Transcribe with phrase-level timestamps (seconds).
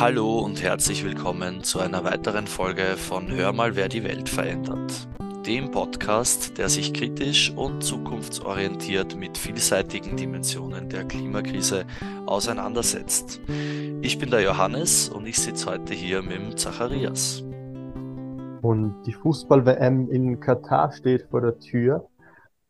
[0.00, 5.06] Hallo und herzlich willkommen zu einer weiteren Folge von Hör mal, wer die Welt verändert.
[5.46, 11.84] Dem Podcast, der sich kritisch und zukunftsorientiert mit vielseitigen Dimensionen der Klimakrise
[12.24, 13.42] auseinandersetzt.
[14.00, 17.44] Ich bin der Johannes und ich sitze heute hier mit dem Zacharias.
[18.62, 22.08] Und die Fußball-WM in Katar steht vor der Tür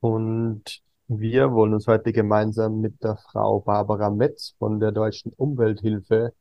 [0.01, 0.65] und
[1.07, 6.33] wir wollen uns heute gemeinsam mit der Frau Barbara Metz von der Deutschen Umwelthilfe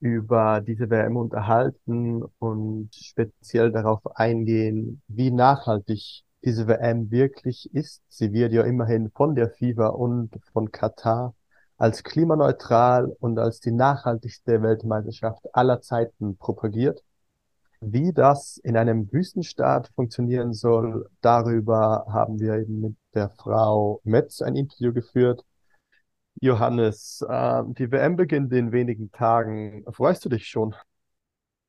[0.00, 8.02] über diese WM unterhalten und speziell darauf eingehen, wie nachhaltig diese WM wirklich ist.
[8.08, 11.34] Sie wird ja immerhin von der FIFA und von Katar
[11.76, 17.02] als klimaneutral und als die nachhaltigste Weltmeisterschaft aller Zeiten propagiert.
[17.80, 24.40] Wie das in einem Wüstenstaat funktionieren soll, darüber haben wir eben mit der Frau Metz
[24.40, 25.44] ein Interview geführt.
[26.40, 29.84] Johannes, äh, die WM beginnt in wenigen Tagen.
[29.92, 30.74] Freust du dich schon?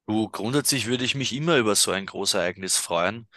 [0.08, 3.28] Du, grundsätzlich würde ich mich immer über so ein Großereignis freuen.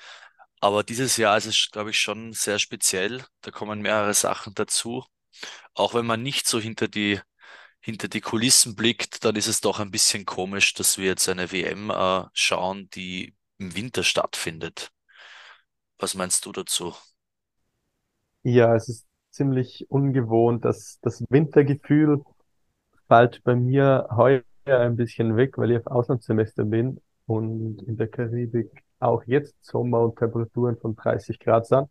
[0.61, 3.25] Aber dieses Jahr ist es, glaube ich, schon sehr speziell.
[3.43, 5.05] Da kommen mehrere Sachen dazu.
[5.75, 7.21] Auch wenn man nicht so hinter die,
[7.81, 11.53] hinter die Kulissen blickt, dann ist es doch ein bisschen komisch, dass wir jetzt eine
[11.53, 14.93] WM äh, schauen, die im Winter stattfindet.
[15.99, 16.97] Was meinst du dazu?
[18.43, 19.08] Ja, es ist
[19.39, 20.65] ziemlich ungewohnt.
[20.65, 22.23] Das, das Wintergefühl
[23.07, 28.09] fällt bei mir heuer ein bisschen weg, weil ich auf Auslandssemester bin und in der
[28.09, 31.89] Karibik auch jetzt Sommer und Temperaturen von 30 Grad sind.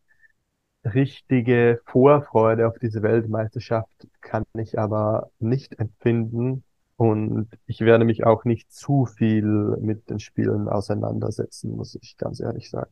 [0.83, 6.63] Richtige Vorfreude auf diese Weltmeisterschaft kann ich aber nicht empfinden
[6.97, 9.45] und ich werde mich auch nicht zu viel
[9.79, 12.91] mit den Spielen auseinandersetzen, muss ich ganz ehrlich sagen.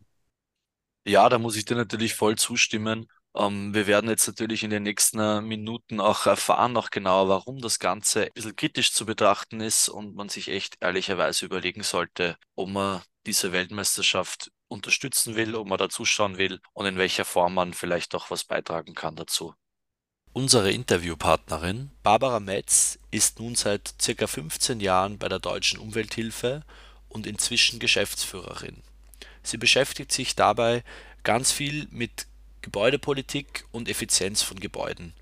[1.06, 3.08] Ja, da muss ich dir natürlich voll zustimmen.
[3.36, 7.60] Ähm, wir werden jetzt natürlich in den nächsten äh, Minuten auch erfahren, noch genauer, warum
[7.60, 12.38] das Ganze ein bisschen kritisch zu betrachten ist und man sich echt ehrlicherweise überlegen sollte,
[12.56, 17.56] ob man diese Weltmeisterschaft unterstützen will, ob man da zuschauen will und in welcher Form
[17.56, 19.54] man vielleicht auch was beitragen kann dazu.
[20.32, 26.64] Unsere Interviewpartnerin Barbara Metz ist nun seit circa 15 Jahren bei der Deutschen Umwelthilfe
[27.10, 28.82] und inzwischen Geschäftsführerin.
[29.44, 30.84] Sie beschäftigt sich dabei
[31.24, 32.28] ganz viel mit
[32.66, 35.14] Gebäudepolitik und Effizienz von Gebäuden,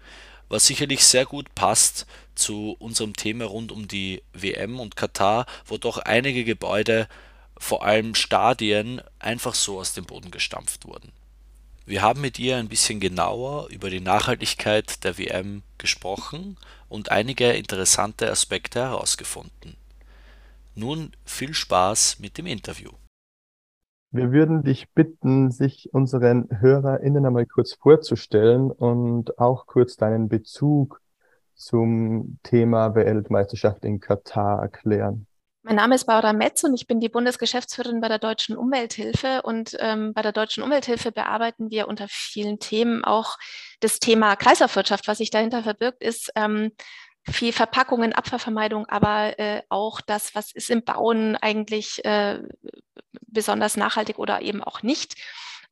[0.47, 5.77] was sicherlich sehr gut passt zu unserem Thema rund um die WM und Katar, wo
[5.77, 7.09] doch einige Gebäude,
[7.57, 11.11] vor allem Stadien, einfach so aus dem Boden gestampft wurden.
[11.85, 16.55] Wir haben mit ihr ein bisschen genauer über die Nachhaltigkeit der WM gesprochen
[16.87, 19.75] und einige interessante Aspekte herausgefunden.
[20.75, 22.91] Nun viel Spaß mit dem Interview.
[24.16, 31.01] Wir würden dich bitten, sich unseren HörerInnen einmal kurz vorzustellen und auch kurz deinen Bezug
[31.56, 35.25] zum Thema Weltmeisterschaft in Katar erklären.
[35.63, 39.41] Mein Name ist Barbara Metz und ich bin die Bundesgeschäftsführerin bei der Deutschen Umwelthilfe.
[39.41, 43.38] Und ähm, bei der Deutschen Umwelthilfe bearbeiten wir unter vielen Themen auch
[43.79, 45.07] das Thema Kreislaufwirtschaft.
[45.07, 46.72] Was sich dahinter verbirgt, ist ähm,
[47.25, 52.44] viel Verpackungen, Abfallvermeidung, aber äh, auch das, was ist im Bauen eigentlich äh,
[53.28, 55.16] besonders nachhaltig oder eben auch nicht.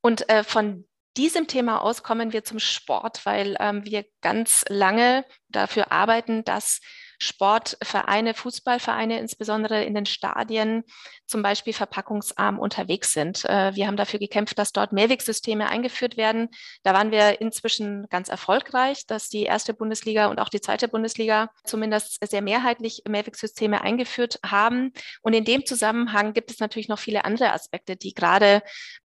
[0.01, 0.87] Und äh, von
[1.17, 6.79] diesem Thema aus kommen wir zum Sport, weil ähm, wir ganz lange dafür arbeiten, dass
[7.21, 10.83] Sportvereine, Fußballvereine insbesondere in den Stadien
[11.27, 13.45] zum Beispiel verpackungsarm unterwegs sind.
[13.45, 16.49] Äh, wir haben dafür gekämpft, dass dort Mehrwegsysteme eingeführt werden.
[16.81, 21.49] Da waren wir inzwischen ganz erfolgreich, dass die erste Bundesliga und auch die zweite Bundesliga
[21.63, 24.91] zumindest sehr mehrheitlich Mehrwegsysteme eingeführt haben.
[25.21, 28.63] Und in dem Zusammenhang gibt es natürlich noch viele andere Aspekte, die gerade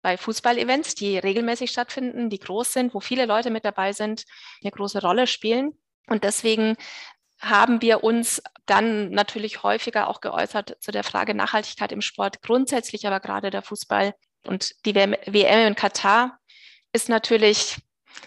[0.02, 4.26] bei Fußballevents, die regelmäßig stattfinden, die groß sind, wo viele Leute mit dabei sind,
[4.62, 5.72] eine große Rolle spielen.
[6.08, 6.76] Und deswegen
[7.44, 13.06] haben wir uns dann natürlich häufiger auch geäußert zu der Frage Nachhaltigkeit im Sport, grundsätzlich
[13.06, 14.14] aber gerade der Fußball
[14.48, 16.40] und die WM in Katar
[16.94, 17.82] ist natürlich,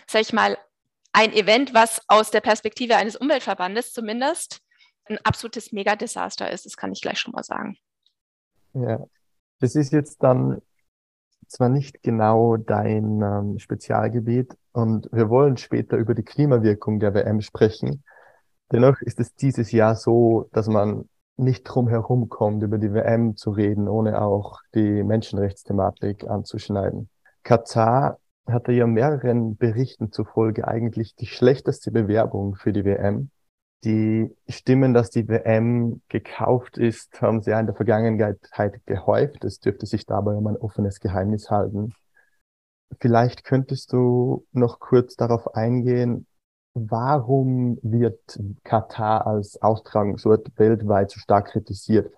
[0.06, 0.58] sag ich mal,
[1.12, 4.60] ein Event, was aus der Perspektive eines Umweltverbandes zumindest
[5.06, 6.66] ein absolutes Megadesaster ist.
[6.66, 7.76] Das kann ich gleich schon mal sagen.
[8.74, 9.06] Ja,
[9.60, 10.60] das ist jetzt dann
[11.48, 17.40] zwar nicht genau dein ähm, Spezialgebiet und wir wollen später über die Klimawirkung der WM
[17.40, 18.02] sprechen.
[18.72, 23.36] Dennoch ist es dieses Jahr so, dass man nicht drum herum kommt, über die WM
[23.36, 27.08] zu reden, ohne auch die Menschenrechtsthematik anzuschneiden.
[27.42, 33.30] Katar hatte ja mehreren Berichten zufolge eigentlich die schlechteste Bewerbung für die WM.
[33.84, 39.44] Die Stimmen, dass die WM gekauft ist, haben sie ja in der Vergangenheit gehäuft.
[39.44, 41.92] Es dürfte sich dabei um ein offenes Geheimnis halten.
[43.00, 46.26] Vielleicht könntest du noch kurz darauf eingehen,
[46.76, 52.12] warum wird Katar als Austragungsort weltweit so stark kritisiert?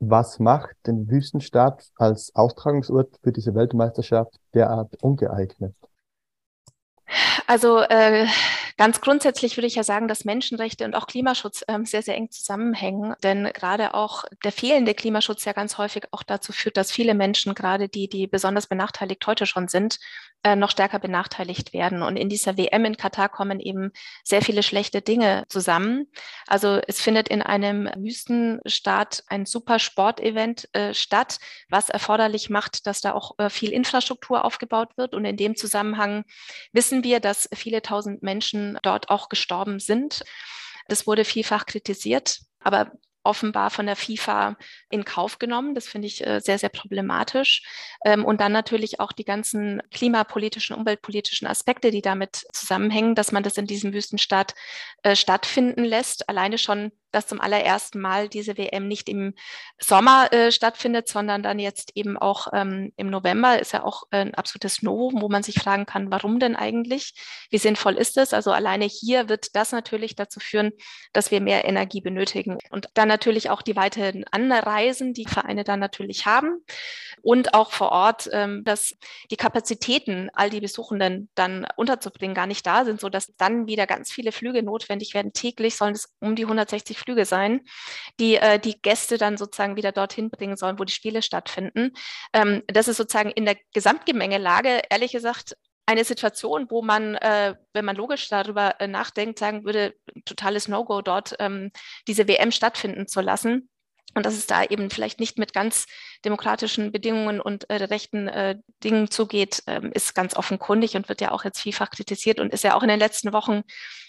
[0.00, 5.76] Was macht den Wüstenstaat als Austragungsort für diese Weltmeisterschaft derart ungeeignet?
[7.46, 8.26] Also äh,
[8.82, 12.32] ganz grundsätzlich würde ich ja sagen, dass Menschenrechte und auch Klimaschutz ähm, sehr, sehr eng
[12.32, 13.14] zusammenhängen.
[13.22, 17.54] Denn gerade auch der fehlende Klimaschutz ja ganz häufig auch dazu führt, dass viele Menschen,
[17.54, 20.00] gerade die, die besonders benachteiligt heute schon sind,
[20.44, 22.02] äh, noch stärker benachteiligt werden.
[22.02, 23.92] Und in dieser WM in Katar kommen eben
[24.24, 26.08] sehr viele schlechte Dinge zusammen.
[26.48, 31.38] Also es findet in einem Wüstenstaat ein super Sportevent äh, statt,
[31.68, 35.14] was erforderlich macht, dass da auch äh, viel Infrastruktur aufgebaut wird.
[35.14, 36.24] Und in dem Zusammenhang
[36.72, 40.24] wissen wir, dass viele tausend Menschen dort auch gestorben sind.
[40.88, 42.40] Das wurde vielfach kritisiert.
[42.60, 42.92] Aber
[43.24, 44.56] offenbar von der FIFA
[44.90, 45.74] in Kauf genommen.
[45.74, 47.62] Das finde ich äh, sehr, sehr problematisch.
[48.04, 53.42] Ähm, und dann natürlich auch die ganzen klimapolitischen, umweltpolitischen Aspekte, die damit zusammenhängen, dass man
[53.42, 54.54] das in diesem Wüstenstaat
[55.02, 56.28] äh, stattfinden lässt.
[56.28, 59.34] Alleine schon dass zum allerersten Mal diese WM nicht im
[59.78, 64.34] Sommer äh, stattfindet, sondern dann jetzt eben auch ähm, im November, ist ja auch ein
[64.34, 67.14] absolutes Novum, wo man sich fragen kann, warum denn eigentlich?
[67.50, 68.32] Wie sinnvoll ist das?
[68.32, 70.72] Also alleine hier wird das natürlich dazu führen,
[71.12, 72.58] dass wir mehr Energie benötigen.
[72.70, 76.64] Und dann natürlich auch die weiteren Anreisen, die Vereine dann natürlich haben.
[77.20, 78.94] Und auch vor Ort, ähm, dass
[79.30, 84.10] die Kapazitäten, all die Besuchenden dann unterzubringen, gar nicht da sind, sodass dann wieder ganz
[84.10, 85.32] viele Flüge notwendig werden.
[85.32, 87.60] Täglich sollen es um die 160 Flüge sein,
[88.20, 91.92] die äh, die Gäste dann sozusagen wieder dorthin bringen sollen, wo die Spiele stattfinden.
[92.32, 95.56] Ähm, das ist sozusagen in der Gesamtgemengelage, ehrlich gesagt,
[95.86, 99.94] eine Situation, wo man, äh, wenn man logisch darüber äh, nachdenkt, sagen würde,
[100.24, 101.72] totales No-Go dort ähm,
[102.06, 103.68] diese WM stattfinden zu lassen.
[104.14, 105.86] Und dass es da eben vielleicht nicht mit ganz
[106.24, 111.30] demokratischen Bedingungen und äh, rechten äh, Dingen zugeht, ähm, ist ganz offenkundig und wird ja
[111.30, 113.62] auch jetzt vielfach kritisiert und ist ja auch in den letzten Wochen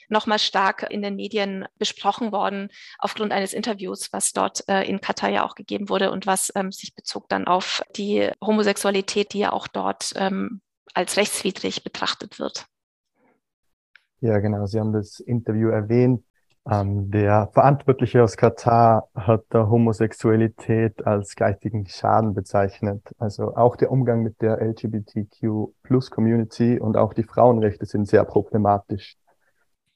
[0.10, 2.70] nochmal stark in den Medien besprochen worden,
[3.00, 6.72] aufgrund eines Interviews, was dort äh, in Katar ja auch gegeben wurde und was ähm,
[6.72, 10.62] sich bezog dann auf die Homosexualität, die ja auch dort ähm,
[10.94, 12.66] als rechtswidrig betrachtet wird.
[14.22, 14.66] Ja, genau.
[14.66, 16.24] Sie haben das Interview erwähnt.
[16.69, 23.01] Ähm, der Verantwortliche aus Katar hat der Homosexualität als geistigen Schaden bezeichnet.
[23.18, 28.24] Also auch der Umgang mit der LGBTQ Plus Community und auch die Frauenrechte sind sehr
[28.24, 29.18] problematisch.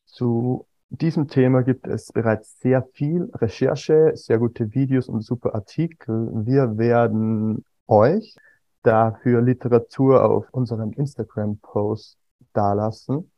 [0.06, 6.30] Zu diesem Thema gibt es bereits sehr viel Recherche, sehr gute Videos und super Artikel.
[6.46, 8.36] Wir werden euch
[8.84, 12.18] dafür Literatur auf unserem Instagram-Post
[12.54, 13.32] dalassen.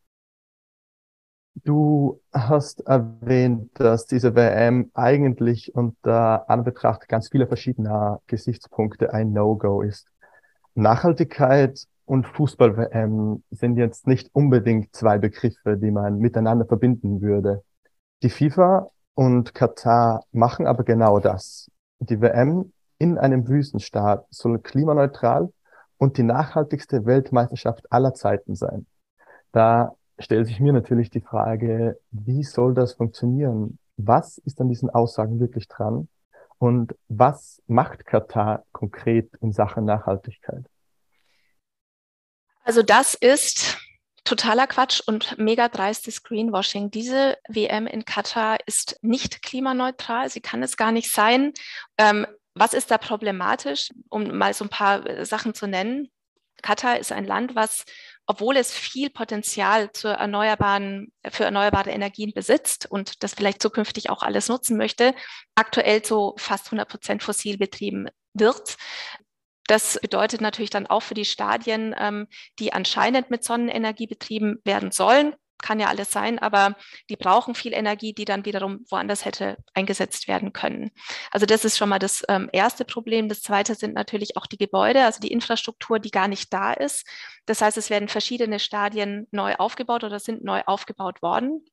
[1.63, 9.81] Du hast erwähnt, dass diese WM eigentlich unter Anbetracht ganz vieler verschiedener Gesichtspunkte ein No-Go
[9.81, 10.07] ist.
[10.75, 17.63] Nachhaltigkeit und Fußball-WM sind jetzt nicht unbedingt zwei Begriffe, die man miteinander verbinden würde.
[18.23, 21.69] Die FIFA und Katar machen aber genau das.
[22.00, 25.51] Die WM in einem Wüstenstaat soll klimaneutral
[25.97, 28.85] und die nachhaltigste Weltmeisterschaft aller Zeiten sein.
[29.51, 33.80] Da stellt sich mir natürlich die Frage, wie soll das funktionieren?
[33.98, 36.07] Was ist an diesen Aussagen wirklich dran?
[36.57, 40.66] Und was macht Katar konkret in Sachen Nachhaltigkeit?
[42.63, 43.77] Also das ist
[44.25, 46.91] totaler Quatsch und mega dreistes Greenwashing.
[46.91, 50.29] Diese WM in Katar ist nicht klimaneutral.
[50.29, 51.53] Sie kann es gar nicht sein.
[51.98, 53.89] Ähm, was ist da problematisch?
[54.10, 56.10] Um mal so ein paar Sachen zu nennen.
[56.62, 57.86] Katar ist ein Land, was
[58.29, 64.21] obwohl es viel Potenzial zur erneuerbaren, für erneuerbare Energien besitzt und das vielleicht zukünftig auch
[64.21, 65.15] alles nutzen möchte,
[65.55, 68.77] aktuell so fast 100 Prozent fossil betrieben wird.
[69.65, 72.27] Das bedeutet natürlich dann auch für die Stadien, ähm,
[72.59, 76.75] die anscheinend mit Sonnenenergie betrieben werden sollen, kann ja alles sein, aber
[77.10, 80.92] die brauchen viel Energie, die dann wiederum woanders hätte eingesetzt werden können.
[81.32, 83.30] Also das ist schon mal das ähm, erste Problem.
[83.30, 87.08] Das zweite sind natürlich auch die Gebäude, also die Infrastruktur, die gar nicht da ist.
[87.46, 91.66] Das heißt, es werden verschiedene Stadien neu aufgebaut oder sind neu aufgebaut worden.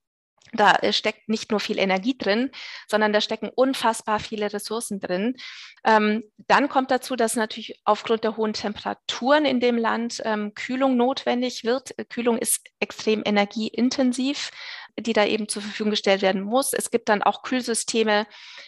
[0.52, 2.50] Da äh, steckt nicht nur viel Energie drin,
[2.86, 5.36] sondern da stecken unfassbar viele Ressourcen drin.
[5.84, 10.96] Ähm, dann kommt dazu, dass natürlich aufgrund der hohen Temperaturen in dem Land ähm, Kühlung
[10.96, 11.94] notwendig wird.
[12.08, 14.50] Kühlung ist extrem energieintensiv,
[14.98, 16.72] die da eben zur Verfügung gestellt werden muss.
[16.72, 18.26] Es gibt dann auch Kühlsysteme,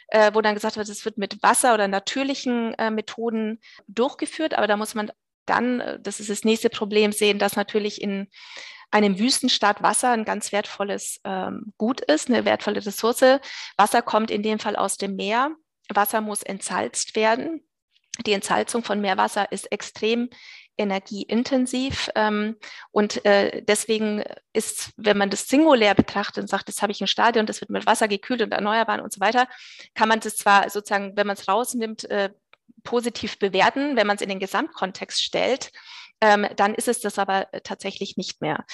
[0.08, 4.66] äh, wo dann gesagt wird, es wird mit Wasser oder natürlichen äh, Methoden durchgeführt, aber
[4.66, 5.11] da muss man
[5.47, 8.28] dann, äh, das ist das nächste Problem, sehen, dass natürlich in
[8.90, 13.40] einem Wüstenstaat Wasser ein ganz wertvolles ähm, Gut ist, eine wertvolle Ressource.
[13.76, 15.50] Wasser kommt in dem Fall aus dem Meer.
[15.88, 17.62] Wasser muss entsalzt werden.
[18.26, 20.28] Die Entsalzung von Meerwasser ist extrem
[20.76, 22.09] energieintensiv.
[22.14, 22.57] Ähm,
[22.90, 27.09] und äh, deswegen ist, wenn man das singulär betrachtet und sagt, jetzt habe ich ein
[27.09, 29.49] Stadion, das wird mit Wasser gekühlt und erneuerbar und so weiter,
[29.95, 32.30] kann man das zwar sozusagen, wenn man es rausnimmt, äh,
[32.85, 35.73] positiv bewerten, wenn man es in den Gesamtkontext stellt,
[36.21, 38.65] ähm, dann ist es das aber äh, tatsächlich nicht mehr.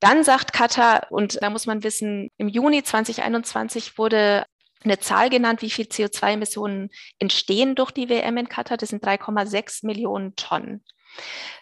[0.00, 4.44] Dann sagt Katar, und da muss man wissen, im Juni 2021 wurde
[4.84, 8.76] eine Zahl genannt, wie viel CO2-Emissionen entstehen durch die WM in Katar.
[8.76, 10.84] Das sind 3,6 Millionen Tonnen.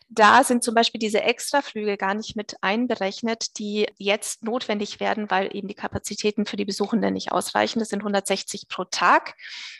[0.08, 5.54] Da sind zum Beispiel diese Extraflüge gar nicht mit einberechnet, die jetzt notwendig werden, weil
[5.56, 7.78] eben die Kapazitäten für die Besuchenden nicht ausreichen.
[7.78, 9.34] Das sind 160 pro Tag.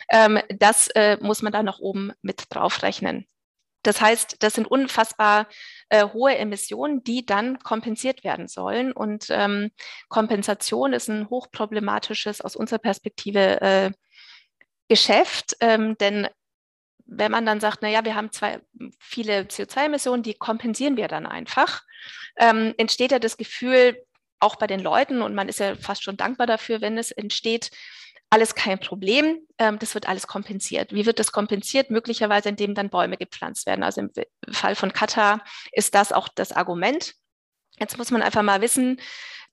[0.09, 3.27] Ähm, das äh, muss man da noch oben mit draufrechnen.
[3.83, 5.47] Das heißt, das sind unfassbar
[5.89, 8.93] äh, hohe Emissionen, die dann kompensiert werden sollen.
[8.93, 9.71] Und ähm,
[10.09, 13.91] Kompensation ist ein hochproblematisches aus unserer Perspektive äh,
[14.89, 16.29] Geschäft, ähm, denn
[17.07, 18.61] wenn man dann sagt, naja, wir haben zwei
[18.99, 21.83] viele CO2-Emissionen, die kompensieren wir dann einfach,
[22.37, 23.97] ähm, entsteht ja das Gefühl,
[24.39, 27.71] auch bei den Leuten, und man ist ja fast schon dankbar dafür, wenn es entsteht,
[28.33, 30.95] alles kein Problem, ähm, das wird alles kompensiert.
[30.95, 31.91] Wie wird das kompensiert?
[31.91, 33.83] Möglicherweise, indem dann Bäume gepflanzt werden.
[33.83, 34.11] Also im
[34.51, 37.13] Fall von Katar ist das auch das Argument.
[37.79, 38.99] Jetzt muss man einfach mal wissen,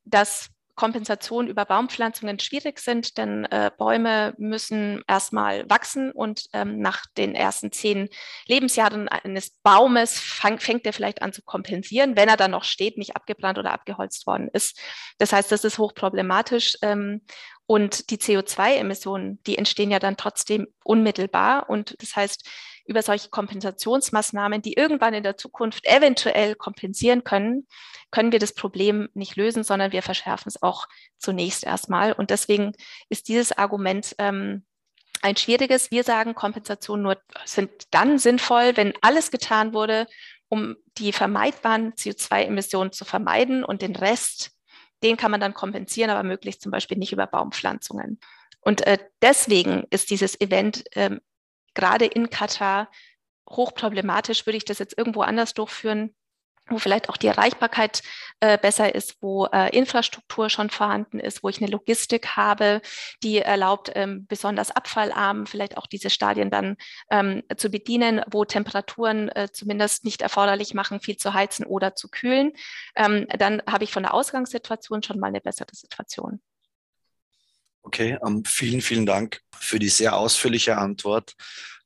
[0.05, 7.05] dass Kompensation über Baumpflanzungen schwierig sind, denn äh, Bäume müssen erstmal wachsen und ähm, nach
[7.17, 8.07] den ersten zehn
[8.48, 12.98] Lebensjahren eines Baumes fang, fängt er vielleicht an zu kompensieren, wenn er dann noch steht,
[12.98, 14.79] nicht abgebrannt oder abgeholzt worden ist.
[15.17, 16.77] Das heißt, das ist hochproblematisch.
[16.81, 17.24] Ähm,
[17.69, 21.69] und die CO2-Emissionen, die entstehen ja dann trotzdem unmittelbar.
[21.69, 22.49] Und das heißt,
[22.85, 27.67] über solche Kompensationsmaßnahmen, die irgendwann in der Zukunft eventuell kompensieren können,
[28.09, 30.88] können wir das Problem nicht lösen, sondern wir verschärfen es auch
[31.19, 32.13] zunächst erstmal.
[32.13, 32.71] Und deswegen
[33.07, 34.65] ist dieses Argument ähm,
[35.21, 35.91] ein schwieriges.
[35.91, 40.07] Wir sagen, Kompensationen nur sind dann sinnvoll, wenn alles getan wurde,
[40.47, 44.58] um die vermeidbaren CO2-Emissionen zu vermeiden und den Rest
[45.03, 48.19] den kann man dann kompensieren, aber möglichst zum Beispiel nicht über Baumpflanzungen.
[48.61, 51.21] Und äh, deswegen ist dieses Event ähm,
[51.73, 52.91] gerade in Katar
[53.49, 54.45] hochproblematisch.
[54.45, 56.13] Würde ich das jetzt irgendwo anders durchführen,
[56.71, 58.01] wo vielleicht auch die Erreichbarkeit
[58.39, 62.81] äh, besser ist, wo äh, Infrastruktur schon vorhanden ist, wo ich eine Logistik habe,
[63.23, 66.77] die erlaubt, ähm, besonders abfallarm vielleicht auch diese Stadien dann
[67.11, 72.09] ähm, zu bedienen, wo Temperaturen äh, zumindest nicht erforderlich machen, viel zu heizen oder zu
[72.09, 72.53] kühlen.
[72.95, 76.41] Ähm, dann habe ich von der Ausgangssituation schon mal eine bessere Situation.
[77.81, 81.35] Okay, um, vielen, vielen Dank für die sehr ausführliche Antwort.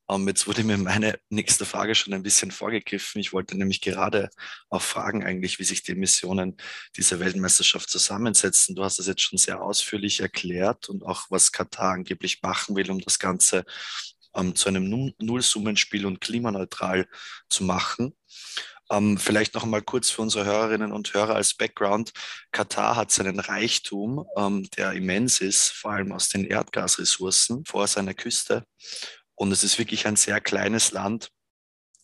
[0.06, 3.22] Um, jetzt wurde mir meine nächste Frage schon ein bisschen vorgegriffen.
[3.22, 4.30] Ich wollte nämlich gerade
[4.70, 6.58] auch fragen, eigentlich, wie sich die Missionen
[6.98, 8.76] dieser Weltmeisterschaft zusammensetzen.
[8.76, 12.92] Du hast das jetzt schon sehr ausführlich erklärt und auch, was Katar angeblich machen will,
[12.92, 13.64] um das Ganze
[14.34, 17.08] um, zu einem Nullsummenspiel und klimaneutral
[17.50, 18.14] zu machen.
[18.92, 22.12] Ähm, vielleicht noch einmal kurz für unsere Hörerinnen und Hörer als Background.
[22.52, 28.14] Katar hat seinen Reichtum, ähm, der immens ist, vor allem aus den Erdgasressourcen vor seiner
[28.14, 28.66] Küste.
[29.36, 31.32] Und es ist wirklich ein sehr kleines Land,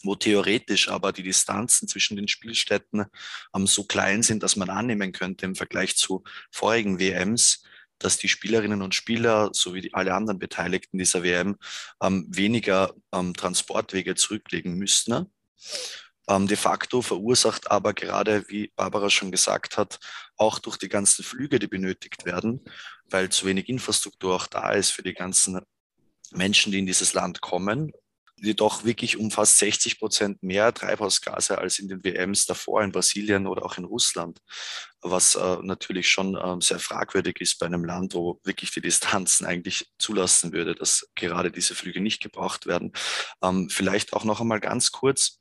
[0.03, 3.05] wo theoretisch aber die Distanzen zwischen den Spielstätten
[3.55, 7.63] ähm, so klein sind, dass man annehmen könnte im Vergleich zu vorigen WMs,
[7.97, 11.57] dass die Spielerinnen und Spieler sowie alle anderen Beteiligten dieser WM
[12.01, 15.29] ähm, weniger ähm, Transportwege zurücklegen müssten.
[16.29, 19.99] Ähm, de facto verursacht aber gerade, wie Barbara schon gesagt hat,
[20.37, 22.63] auch durch die ganzen Flüge, die benötigt werden,
[23.05, 25.59] weil zu wenig Infrastruktur auch da ist für die ganzen
[26.31, 27.91] Menschen, die in dieses Land kommen,
[28.41, 32.91] die doch wirklich um fast 60 Prozent mehr Treibhausgase als in den WMs davor in
[32.91, 34.39] Brasilien oder auch in Russland,
[35.01, 39.45] was äh, natürlich schon äh, sehr fragwürdig ist bei einem Land, wo wirklich die Distanzen
[39.45, 42.93] eigentlich zulassen würde, dass gerade diese Flüge nicht gebraucht werden.
[43.41, 45.38] Ähm, vielleicht auch noch einmal ganz kurz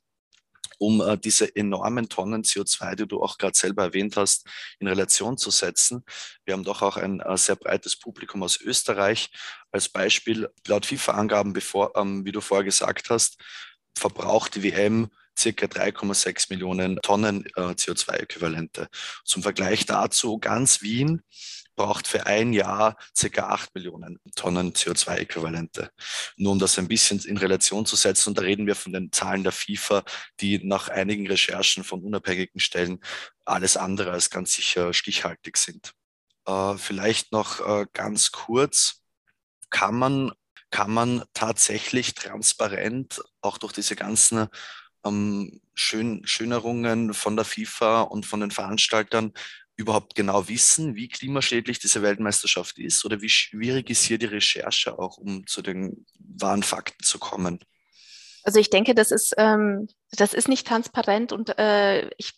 [0.79, 4.47] um äh, diese enormen Tonnen CO2, die du auch gerade selber erwähnt hast,
[4.79, 6.03] in Relation zu setzen.
[6.45, 9.29] Wir haben doch auch ein äh, sehr breites Publikum aus Österreich.
[9.71, 11.53] Als Beispiel, laut FIFA-Angaben,
[11.95, 13.37] ähm, wie du vorher gesagt hast,
[13.95, 18.87] verbraucht die WM circa 3,6 Millionen Tonnen äh, CO2-Äquivalente.
[19.23, 21.21] Zum Vergleich dazu, ganz Wien
[21.79, 25.89] braucht für ein Jahr circa 8 Millionen Tonnen CO2-Äquivalente.
[26.35, 29.13] Nur um das ein bisschen in Relation zu setzen, und da reden wir von den
[29.13, 30.03] Zahlen der FIFA,
[30.41, 32.99] die nach einigen Recherchen von unabhängigen Stellen
[33.45, 35.93] alles andere als ganz sicher stichhaltig sind.
[36.45, 39.01] Äh, vielleicht noch äh, ganz kurz,
[39.69, 40.33] kann man,
[40.71, 44.49] kann man tatsächlich transparent auch durch diese ganzen
[45.05, 49.31] ähm, Schön, Schönerungen von der FIFA und von den Veranstaltern
[49.79, 53.05] überhaupt genau wissen, wie klimaschädlich diese Weltmeisterschaft ist?
[53.05, 57.59] Oder wie schwierig ist hier die Recherche auch, um zu den wahren Fakten zu kommen?
[58.43, 62.33] Also ich denke, das ist, ähm, das ist nicht transparent und äh, ich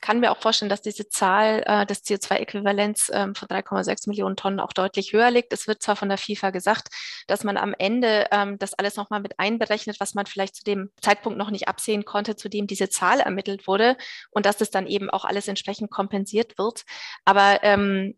[0.00, 4.60] kann mir auch vorstellen, dass diese Zahl äh, des CO2-Äquivalents ähm, von 3,6 Millionen Tonnen
[4.60, 5.52] auch deutlich höher liegt.
[5.52, 6.88] Es wird zwar von der FIFA gesagt,
[7.26, 10.90] dass man am Ende ähm, das alles nochmal mit einberechnet, was man vielleicht zu dem
[11.00, 13.96] Zeitpunkt noch nicht absehen konnte, zu dem diese Zahl ermittelt wurde
[14.30, 16.84] und dass das dann eben auch alles entsprechend kompensiert wird.
[17.24, 18.14] Aber ähm,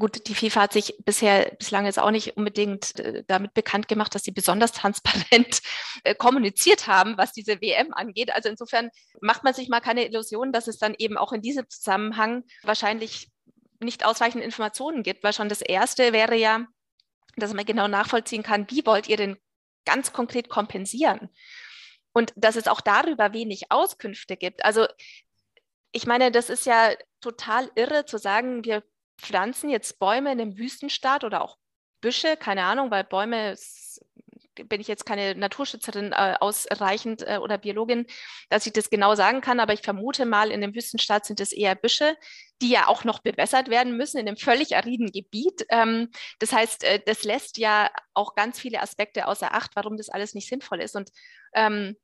[0.00, 4.14] Gut, die FIFA hat sich bisher, bislang jetzt auch nicht unbedingt äh, damit bekannt gemacht,
[4.14, 5.60] dass sie besonders transparent
[6.04, 8.34] äh, kommuniziert haben, was diese WM angeht.
[8.34, 8.88] Also insofern
[9.20, 13.28] macht man sich mal keine Illusion, dass es dann eben auch in diesem Zusammenhang wahrscheinlich
[13.78, 16.66] nicht ausreichend Informationen gibt, weil schon das Erste wäre ja,
[17.36, 19.36] dass man genau nachvollziehen kann, wie wollt ihr denn
[19.84, 21.28] ganz konkret kompensieren?
[22.14, 24.64] Und dass es auch darüber wenig Auskünfte gibt.
[24.64, 24.86] Also
[25.92, 28.82] ich meine, das ist ja total irre zu sagen, wir
[29.20, 31.56] pflanzen jetzt Bäume in einem Wüstenstaat oder auch
[32.00, 33.56] Büsche, keine Ahnung, weil Bäume
[34.68, 38.06] bin ich jetzt keine Naturschützerin äh, ausreichend äh, oder Biologin,
[38.48, 41.52] dass ich das genau sagen kann, aber ich vermute mal, in dem Wüstenstaat sind es
[41.52, 42.16] eher Büsche,
[42.60, 45.64] die ja auch noch bewässert werden müssen in einem völlig ariden Gebiet.
[45.70, 50.08] Ähm, das heißt, äh, das lässt ja auch ganz viele Aspekte außer Acht, warum das
[50.08, 50.96] alles nicht sinnvoll ist.
[50.96, 51.10] Und
[51.54, 51.96] ähm,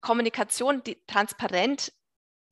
[0.00, 1.92] Kommunikation, die transparent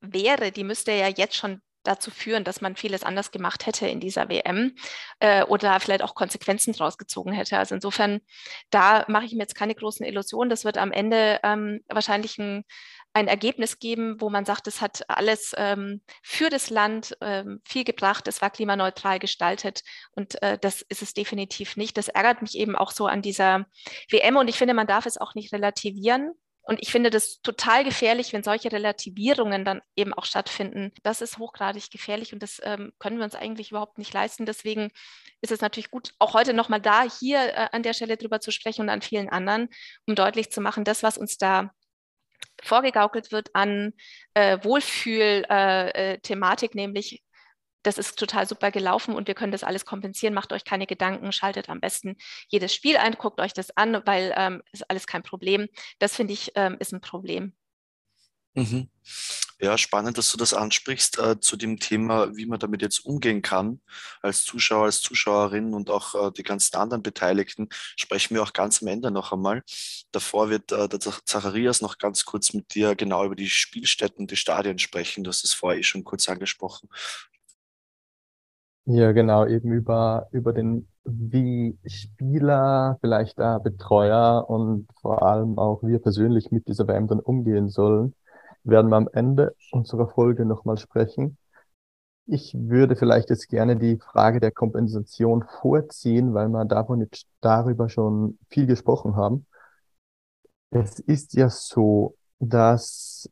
[0.01, 3.99] wäre, die müsste ja jetzt schon dazu führen, dass man vieles anders gemacht hätte in
[3.99, 4.75] dieser WM
[5.19, 7.57] äh, oder vielleicht auch Konsequenzen draus gezogen hätte.
[7.57, 8.21] Also insofern,
[8.69, 10.49] da mache ich mir jetzt keine großen Illusionen.
[10.49, 12.63] Das wird am Ende ähm, wahrscheinlich ein,
[13.13, 17.83] ein Ergebnis geben, wo man sagt, es hat alles ähm, für das Land ähm, viel
[17.83, 19.81] gebracht, es war klimaneutral gestaltet
[20.11, 21.97] und äh, das ist es definitiv nicht.
[21.97, 23.65] Das ärgert mich eben auch so an dieser
[24.09, 26.33] WM und ich finde, man darf es auch nicht relativieren.
[26.69, 30.91] Und ich finde das total gefährlich, wenn solche Relativierungen dann eben auch stattfinden.
[31.01, 34.45] Das ist hochgradig gefährlich und das ähm, können wir uns eigentlich überhaupt nicht leisten.
[34.45, 34.91] Deswegen
[35.41, 38.51] ist es natürlich gut, auch heute nochmal da hier äh, an der Stelle drüber zu
[38.51, 39.69] sprechen und an vielen anderen,
[40.05, 41.71] um deutlich zu machen, das, was uns da
[42.61, 43.93] vorgegaukelt wird an
[44.35, 47.23] äh, Wohlfühl-Thematik, äh, äh nämlich
[47.83, 50.33] das ist total super gelaufen und wir können das alles kompensieren.
[50.33, 54.33] Macht euch keine Gedanken, schaltet am besten jedes Spiel ein, guckt euch das an, weil
[54.35, 55.67] ähm, ist alles kein Problem.
[55.99, 57.53] Das finde ich ähm, ist ein Problem.
[58.55, 58.89] Mhm.
[59.61, 63.41] Ja, spannend, dass du das ansprichst äh, zu dem Thema, wie man damit jetzt umgehen
[63.41, 63.81] kann.
[64.21, 68.81] Als Zuschauer, als Zuschauerin und auch äh, die ganzen anderen Beteiligten sprechen wir auch ganz
[68.81, 69.63] am Ende noch einmal.
[70.13, 74.37] Davor wird äh, der Zacharias noch ganz kurz mit dir genau über die Spielstätten, die
[74.37, 75.25] Stadien sprechen.
[75.25, 76.87] Du hast es vorher eh schon kurz angesprochen.
[78.91, 85.83] Ja, genau, eben über, über den, wie Spieler, vielleicht äh, Betreuer und vor allem auch
[85.83, 88.15] wir persönlich mit dieser WM dann umgehen sollen,
[88.63, 91.37] werden wir am Ende unserer Folge nochmal sprechen.
[92.25, 97.89] Ich würde vielleicht jetzt gerne die Frage der Kompensation vorziehen, weil wir davon jetzt darüber
[97.89, 99.45] schon viel gesprochen haben.
[100.71, 103.29] Es ist ja so, dass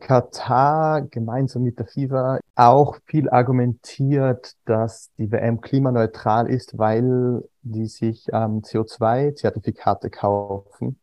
[0.00, 7.86] Katar gemeinsam mit der FIFA auch viel argumentiert, dass die WM klimaneutral ist, weil die
[7.86, 10.98] sich ähm, CO2-Zertifikate kaufen.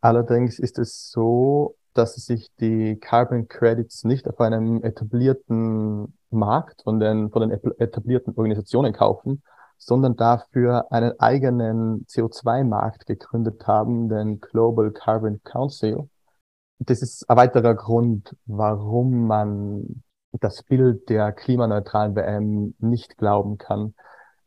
[0.00, 6.82] Allerdings ist es so, dass sie sich die Carbon Credits nicht auf einem etablierten Markt
[6.82, 9.42] von den, von den etablierten Organisationen kaufen,
[9.78, 16.08] sondern dafür einen eigenen CO2-Markt gegründet haben, den Global Carbon Council
[16.78, 23.94] das ist ein weiterer Grund, warum man das Bild der klimaneutralen WM nicht glauben kann.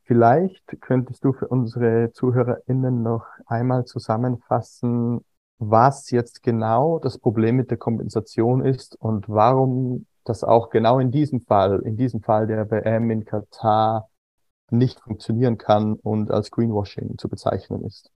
[0.04, 5.24] Vielleicht könntest du für unsere ZuhörerInnen noch einmal zusammenfassen,
[5.58, 11.12] was jetzt genau das Problem mit der Kompensation ist und warum das auch genau in
[11.12, 14.10] diesem Fall, in diesem Fall der WM in Katar
[14.70, 18.12] nicht funktionieren kann und als Greenwashing zu bezeichnen ist.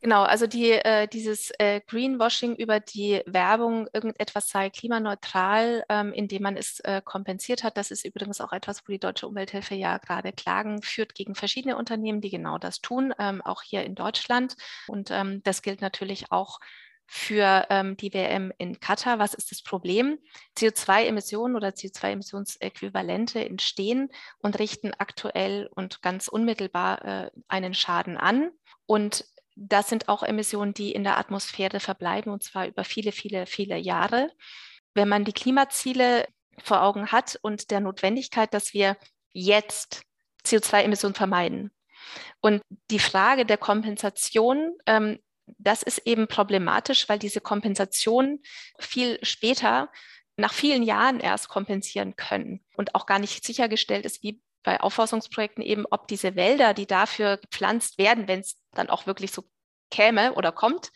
[0.00, 6.42] Genau, also die, äh, dieses äh, Greenwashing über die Werbung, irgendetwas sei klimaneutral, ähm, indem
[6.42, 9.98] man es äh, kompensiert hat, das ist übrigens auch etwas, wo die Deutsche Umwelthilfe ja
[9.98, 14.54] gerade Klagen führt gegen verschiedene Unternehmen, die genau das tun, ähm, auch hier in Deutschland.
[14.86, 16.60] Und ähm, das gilt natürlich auch
[17.10, 19.18] für ähm, die WM in Katar.
[19.18, 20.18] Was ist das Problem?
[20.56, 24.10] CO2-Emissionen oder CO2-Emissionsäquivalente entstehen
[24.42, 28.50] und richten aktuell und ganz unmittelbar äh, einen Schaden an.
[28.86, 29.24] Und
[29.60, 33.76] das sind auch Emissionen, die in der Atmosphäre verbleiben, und zwar über viele, viele, viele
[33.76, 34.30] Jahre.
[34.94, 36.26] Wenn man die Klimaziele
[36.62, 38.96] vor Augen hat und der Notwendigkeit, dass wir
[39.32, 40.02] jetzt
[40.44, 41.72] CO2-Emissionen vermeiden.
[42.40, 45.18] Und die Frage der Kompensation, ähm,
[45.58, 48.40] das ist eben problematisch, weil diese Kompensation
[48.78, 49.90] viel später,
[50.36, 55.62] nach vielen Jahren erst kompensieren können und auch gar nicht sichergestellt ist, wie bei Aufforstungsprojekten
[55.62, 59.44] eben, ob diese Wälder, die dafür gepflanzt werden, wenn es dann auch wirklich so
[59.90, 60.90] käme oder kommt,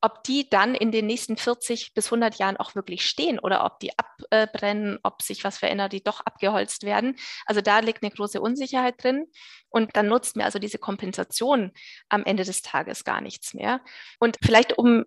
[0.00, 3.78] ob die dann in den nächsten 40 bis 100 Jahren auch wirklich stehen oder ob
[3.78, 7.16] die abbrennen, ob sich was verändert, die doch abgeholzt werden.
[7.46, 9.26] Also da liegt eine große Unsicherheit drin.
[9.68, 11.72] Und dann nutzt mir also diese Kompensation
[12.08, 13.80] am Ende des Tages gar nichts mehr.
[14.18, 15.04] Und vielleicht um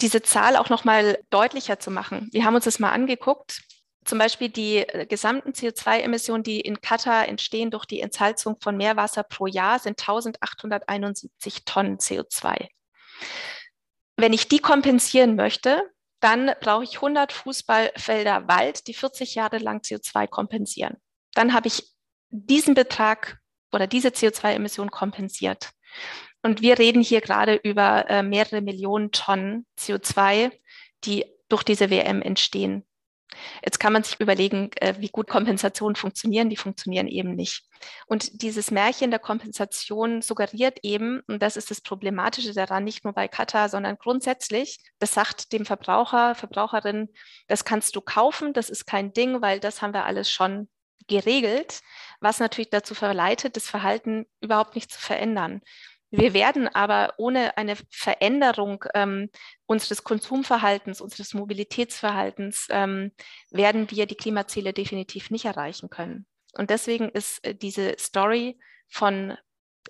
[0.00, 2.28] diese Zahl auch nochmal deutlicher zu machen.
[2.32, 3.62] Wir haben uns das mal angeguckt.
[4.04, 9.22] Zum Beispiel die äh, gesamten CO2-Emissionen, die in Katar entstehen durch die Entsalzung von Meerwasser
[9.22, 12.68] pro Jahr, sind 1871 Tonnen CO2.
[14.16, 15.82] Wenn ich die kompensieren möchte,
[16.20, 20.96] dann brauche ich 100 Fußballfelder Wald, die 40 Jahre lang CO2 kompensieren.
[21.34, 21.84] Dann habe ich
[22.30, 23.38] diesen Betrag
[23.72, 25.70] oder diese CO2-Emission kompensiert.
[26.42, 30.52] Und wir reden hier gerade über äh, mehrere Millionen Tonnen CO2,
[31.04, 32.84] die durch diese WM entstehen.
[33.64, 36.50] Jetzt kann man sich überlegen, äh, wie gut Kompensationen funktionieren.
[36.50, 37.64] Die funktionieren eben nicht.
[38.06, 43.12] Und dieses Märchen der Kompensation suggeriert eben, und das ist das Problematische daran, nicht nur
[43.12, 47.08] bei Katar, sondern grundsätzlich, das sagt dem Verbraucher, Verbraucherin,
[47.48, 50.68] das kannst du kaufen, das ist kein Ding, weil das haben wir alles schon
[51.08, 51.80] geregelt,
[52.20, 55.60] was natürlich dazu verleitet, das Verhalten überhaupt nicht zu verändern.
[56.12, 59.30] Wir werden aber ohne eine Veränderung ähm,
[59.64, 63.12] unseres Konsumverhaltens, unseres Mobilitätsverhaltens, ähm,
[63.50, 66.26] werden wir die Klimaziele definitiv nicht erreichen können.
[66.52, 69.38] Und deswegen ist äh, diese Story von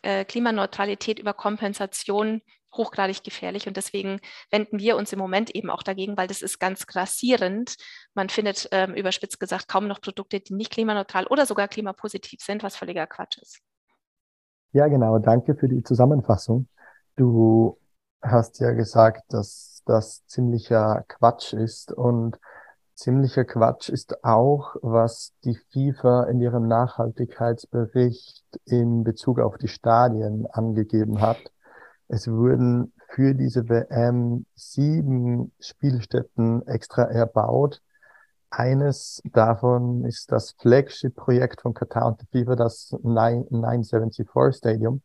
[0.03, 2.41] äh, Klimaneutralität über Kompensation
[2.73, 3.67] hochgradig gefährlich.
[3.67, 4.21] Und deswegen
[4.53, 7.75] wenden wir uns im Moment eben auch dagegen, weil das ist ganz grassierend.
[8.15, 12.63] Man findet ähm, überspitzt gesagt kaum noch Produkte, die nicht klimaneutral oder sogar klimapositiv sind,
[12.63, 13.61] was völliger Quatsch ist.
[14.73, 15.19] Ja, genau.
[15.19, 16.67] Danke für die Zusammenfassung.
[17.17, 17.79] Du
[18.23, 22.39] hast ja gesagt, dass das ziemlicher Quatsch ist und
[22.95, 30.47] ziemlicher Quatsch ist auch, was die FIFA in ihrem Nachhaltigkeitsbericht in Bezug auf die Stadien
[30.47, 31.53] angegeben hat.
[32.09, 37.83] Es wurden für diese WM sieben Spielstätten extra erbaut
[38.53, 45.03] eines davon ist das Flagship-Projekt von Qatar und FIFA, das 974 Stadium,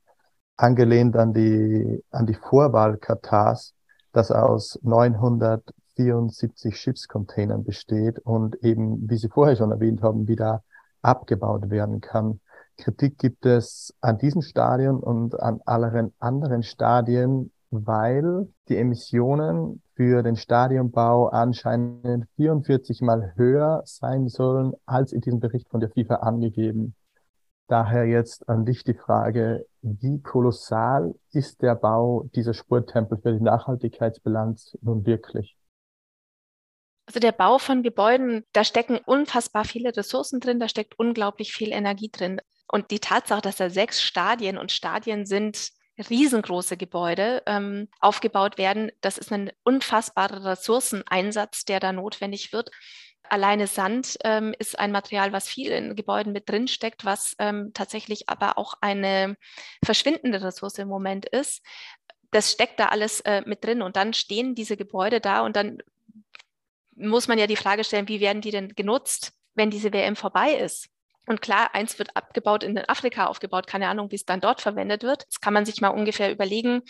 [0.57, 3.73] angelehnt an die, an die Vorwahl Katars,
[4.11, 10.63] das aus 974 Schiffscontainern besteht und eben, wie Sie vorher schon erwähnt haben, wieder
[11.01, 12.41] abgebaut werden kann.
[12.77, 20.23] Kritik gibt es an diesem Stadion und an allen anderen Stadien, weil die Emissionen für
[20.23, 26.15] den Stadionbau anscheinend 44 mal höher sein sollen als in diesem Bericht von der FIFA
[26.15, 26.95] angegeben.
[27.67, 33.43] Daher jetzt an dich die Frage, wie kolossal ist der Bau dieser Sporttempel für die
[33.43, 35.57] Nachhaltigkeitsbilanz nun wirklich?
[37.07, 41.71] Also der Bau von Gebäuden, da stecken unfassbar viele Ressourcen drin, da steckt unglaublich viel
[41.71, 42.41] Energie drin.
[42.69, 48.91] Und die Tatsache, dass da sechs Stadien und Stadien sind riesengroße Gebäude ähm, aufgebaut werden.
[49.01, 52.69] Das ist ein unfassbarer Ressourceneinsatz, der da notwendig wird.
[53.23, 57.71] Alleine Sand ähm, ist ein Material, was viel in Gebäuden mit drin steckt, was ähm,
[57.73, 59.35] tatsächlich aber auch eine
[59.83, 61.61] verschwindende Ressource im Moment ist.
[62.31, 65.79] Das steckt da alles äh, mit drin und dann stehen diese Gebäude da und dann
[66.95, 70.53] muss man ja die Frage stellen, wie werden die denn genutzt, wenn diese WM vorbei
[70.53, 70.89] ist?
[71.27, 75.03] Und klar, eins wird abgebaut in Afrika aufgebaut, keine Ahnung, wie es dann dort verwendet
[75.03, 75.23] wird.
[75.23, 76.81] Jetzt kann man sich mal ungefähr überlegen,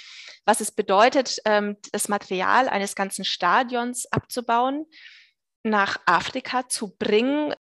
[0.46, 4.86] was es bedeutet, ähm, das Material eines ganzen Stadions abzubauen,
[5.64, 7.56] nach Afrika zu bringen.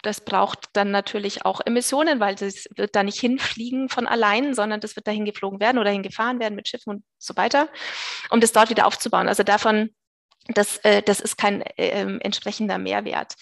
[0.00, 4.80] Das braucht dann natürlich auch Emissionen, weil das wird da nicht hinfliegen von allein, sondern
[4.80, 7.68] das wird dahin geflogen werden oder hingefahren werden mit Schiffen und so weiter,
[8.30, 9.28] um das dort wieder aufzubauen.
[9.28, 9.90] Also davon,
[10.48, 13.34] das, äh, das ist kein äh, entsprechender Mehrwert.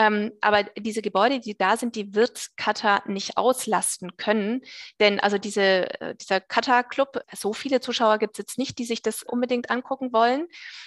[0.00, 4.62] Ähm, aber diese Gebäude, die da sind, die wird Katar nicht auslasten können.
[4.98, 9.02] Denn also diese, äh, dieser Katar-Club, so viele Zuschauer gibt es jetzt nicht, die sich
[9.02, 10.46] das unbedingt angucken wollen.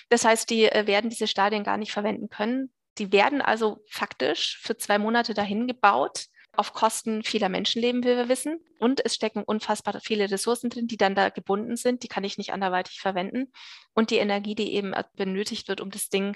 [0.10, 2.74] Das heißt, die äh, werden diese Stadien gar nicht verwenden können.
[2.98, 8.30] Die werden also faktisch für zwei Monate dahin gebaut auf Kosten vieler Menschenleben, wie wir
[8.30, 8.60] wissen.
[8.80, 12.02] Und es stecken unfassbar viele Ressourcen drin, die dann da gebunden sind.
[12.04, 13.52] Die kann ich nicht anderweitig verwenden.
[13.94, 16.36] Und die Energie, die eben benötigt wird, um das Ding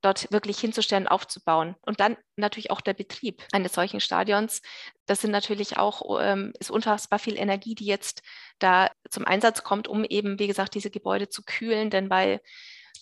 [0.00, 1.74] dort wirklich hinzustellen, aufzubauen.
[1.82, 4.62] Und dann natürlich auch der Betrieb eines solchen Stadions.
[5.06, 8.22] Das sind natürlich auch, ähm, ist unfassbar viel Energie, die jetzt
[8.58, 11.90] da zum Einsatz kommt, um eben, wie gesagt, diese Gebäude zu kühlen.
[11.90, 12.40] Denn bei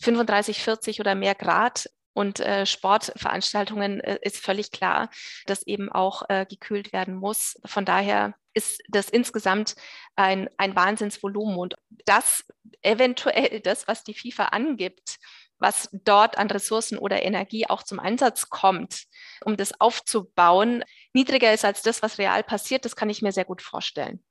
[0.00, 5.10] 35, 40 oder mehr Grad und äh, Sportveranstaltungen äh, ist völlig klar,
[5.44, 7.60] dass eben auch äh, gekühlt werden muss.
[7.66, 9.76] Von daher ist das insgesamt
[10.16, 11.74] ein, ein Wahnsinnsvolumen und
[12.06, 12.46] das
[12.80, 15.18] eventuell das, was die FIFA angibt,
[15.58, 19.04] was dort an Ressourcen oder Energie auch zum Einsatz kommt,
[19.44, 23.44] um das aufzubauen, niedriger ist als das, was real passiert, das kann ich mir sehr
[23.44, 24.22] gut vorstellen.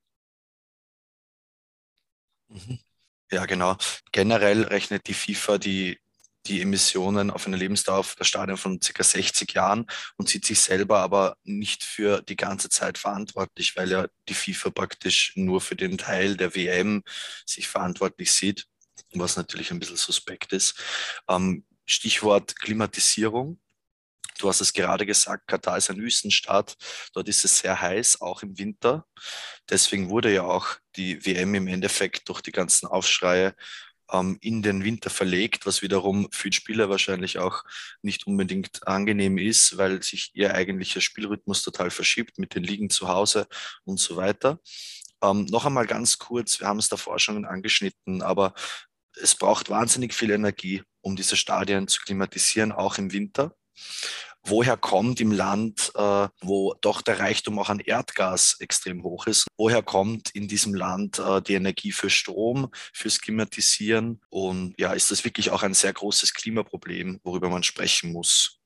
[2.49, 2.79] Mhm.
[3.31, 3.75] Ja, genau.
[4.11, 5.99] Generell rechnet die FIFA die,
[6.45, 9.03] die Emissionen auf eine Lebensdauer der Stadien von ca.
[9.03, 14.07] 60 Jahren und sieht sich selber aber nicht für die ganze Zeit verantwortlich, weil ja
[14.29, 17.03] die FIFA praktisch nur für den Teil der WM
[17.45, 18.67] sich verantwortlich sieht,
[19.13, 20.79] was natürlich ein bisschen suspekt ist.
[21.27, 23.59] Ähm, Stichwort Klimatisierung.
[24.37, 26.75] Du hast es gerade gesagt, Katar ist ein Wüstenstaat.
[27.13, 29.05] Dort ist es sehr heiß, auch im Winter.
[29.69, 33.55] Deswegen wurde ja auch die WM im Endeffekt durch die ganzen Aufschreie
[34.11, 37.63] ähm, in den Winter verlegt, was wiederum für die Spieler wahrscheinlich auch
[38.01, 43.07] nicht unbedingt angenehm ist, weil sich ihr eigentlicher Spielrhythmus total verschiebt mit den Ligen zu
[43.07, 43.47] Hause
[43.83, 44.59] und so weiter.
[45.23, 48.53] Ähm, noch einmal ganz kurz, wir haben es davor schon angeschnitten, aber
[49.15, 53.55] es braucht wahnsinnig viel Energie, um diese Stadien zu klimatisieren, auch im Winter
[54.45, 59.47] woher kommt im Land, äh, wo doch der Reichtum auch an Erdgas extrem hoch ist,
[59.57, 65.11] woher kommt in diesem Land äh, die Energie für Strom, fürs Klimatisieren und ja, ist
[65.11, 68.59] das wirklich auch ein sehr großes Klimaproblem, worüber man sprechen muss?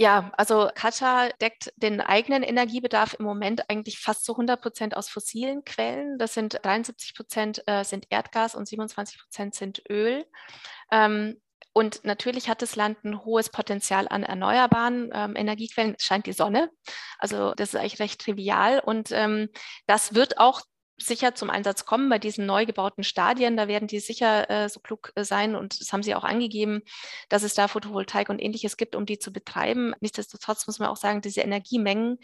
[0.00, 5.08] Ja, also Katar deckt den eigenen Energiebedarf im Moment eigentlich fast zu 100 Prozent aus
[5.08, 6.18] fossilen Quellen.
[6.18, 10.24] Das sind 73 Prozent äh, sind Erdgas und 27 Prozent sind Öl.
[10.92, 11.40] Ähm,
[11.72, 15.96] und natürlich hat das Land ein hohes Potenzial an erneuerbaren ähm, Energiequellen.
[15.98, 16.70] Es scheint die Sonne.
[17.18, 18.78] Also das ist eigentlich recht trivial.
[18.78, 19.48] Und ähm,
[19.86, 20.62] das wird auch
[20.98, 23.56] sicher zum Einsatz kommen bei diesen neu gebauten Stadien.
[23.56, 26.82] Da werden die sicher äh, so klug äh, sein und das haben sie auch angegeben,
[27.28, 29.94] dass es da Photovoltaik und ähnliches gibt, um die zu betreiben.
[30.00, 32.18] Nichtsdestotrotz muss man auch sagen, diese Energiemengen,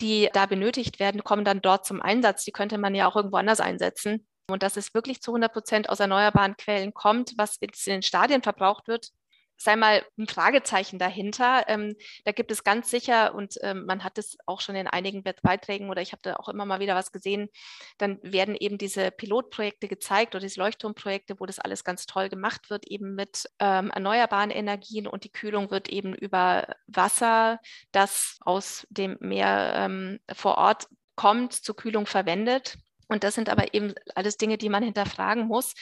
[0.00, 2.44] die da benötigt werden, kommen dann dort zum Einsatz.
[2.44, 5.88] Die könnte man ja auch irgendwo anders einsetzen und dass es wirklich zu 100 Prozent
[5.88, 9.10] aus erneuerbaren Quellen kommt, was in den Stadien verbraucht wird,
[9.58, 11.64] sei mal ein Fragezeichen dahinter.
[11.68, 15.22] Ähm, da gibt es ganz sicher, und ähm, man hat es auch schon in einigen
[15.22, 17.48] Beiträgen oder ich habe da auch immer mal wieder was gesehen,
[17.98, 22.70] dann werden eben diese Pilotprojekte gezeigt oder diese Leuchtturmprojekte, wo das alles ganz toll gemacht
[22.70, 27.60] wird, eben mit ähm, erneuerbaren Energien und die Kühlung wird eben über Wasser,
[27.92, 32.78] das aus dem Meer ähm, vor Ort kommt, zur Kühlung verwendet.
[33.08, 35.74] Und das sind aber eben alles Dinge, die man hinterfragen muss.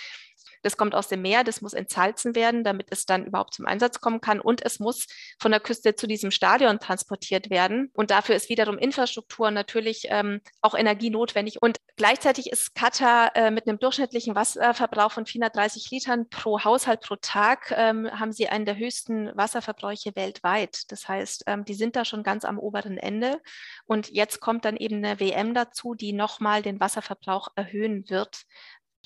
[0.62, 4.00] Das kommt aus dem Meer, das muss entsalzen werden, damit es dann überhaupt zum Einsatz
[4.00, 4.40] kommen kann.
[4.40, 5.06] Und es muss
[5.38, 7.90] von der Küste zu diesem Stadion transportiert werden.
[7.94, 11.60] Und dafür ist wiederum Infrastruktur natürlich ähm, auch Energie notwendig.
[11.60, 17.16] Und gleichzeitig ist Katar äh, mit einem durchschnittlichen Wasserverbrauch von 430 Litern pro Haushalt pro
[17.16, 20.90] Tag, ähm, haben sie einen der höchsten Wasserverbräuche weltweit.
[20.90, 23.40] Das heißt, ähm, die sind da schon ganz am oberen Ende.
[23.86, 28.42] Und jetzt kommt dann eben eine WM dazu, die nochmal den Wasserverbrauch erhöhen wird.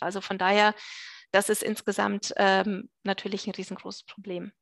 [0.00, 0.74] Also von daher
[1.32, 4.52] das ist insgesamt ähm, natürlich ein riesengroßes Problem.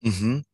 [0.00, 0.44] Mhm.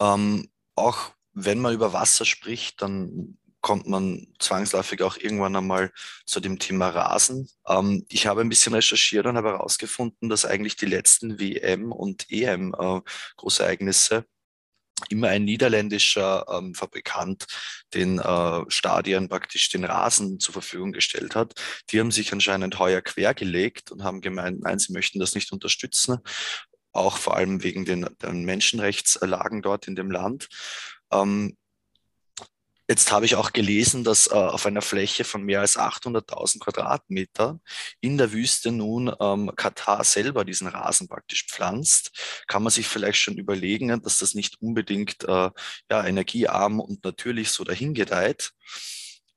[0.00, 5.92] Ähm, auch wenn man über Wasser spricht, dann kommt man zwangsläufig auch irgendwann einmal
[6.26, 7.48] zu dem Thema Rasen.
[7.66, 12.30] Ähm, ich habe ein bisschen recherchiert und habe herausgefunden, dass eigentlich die letzten WM und
[12.30, 13.00] EM äh,
[13.36, 14.26] Großereignisse
[15.10, 17.46] immer ein niederländischer ähm, Fabrikant
[17.94, 21.54] den äh, Stadien praktisch den Rasen zur Verfügung gestellt hat.
[21.90, 26.18] Die haben sich anscheinend heuer quergelegt und haben gemeint, nein, sie möchten das nicht unterstützen,
[26.92, 30.48] auch vor allem wegen den, den Menschenrechtslagen dort in dem Land.
[31.10, 31.56] Ähm,
[32.92, 37.58] Jetzt habe ich auch gelesen, dass äh, auf einer Fläche von mehr als 800.000 Quadratmeter
[38.02, 42.44] in der Wüste nun ähm, Katar selber diesen Rasen praktisch pflanzt.
[42.48, 45.50] Kann man sich vielleicht schon überlegen, dass das nicht unbedingt äh,
[45.90, 48.52] ja, energiearm und natürlich so dahingedeiht.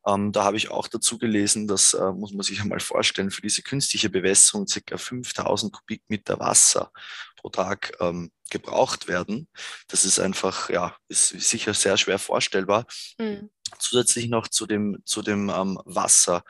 [0.05, 3.41] Ähm, da habe ich auch dazu gelesen, das äh, muss man sich einmal vorstellen, für
[3.41, 6.91] diese künstliche Bewässerung circa 5000 Kubikmeter Wasser
[7.37, 9.47] pro Tag ähm, gebraucht werden.
[9.87, 12.85] Das ist einfach, ja, ist sicher sehr schwer vorstellbar.
[13.17, 13.49] Mhm.
[13.79, 16.43] Zusätzlich noch zu dem, zu dem ähm, Wasser.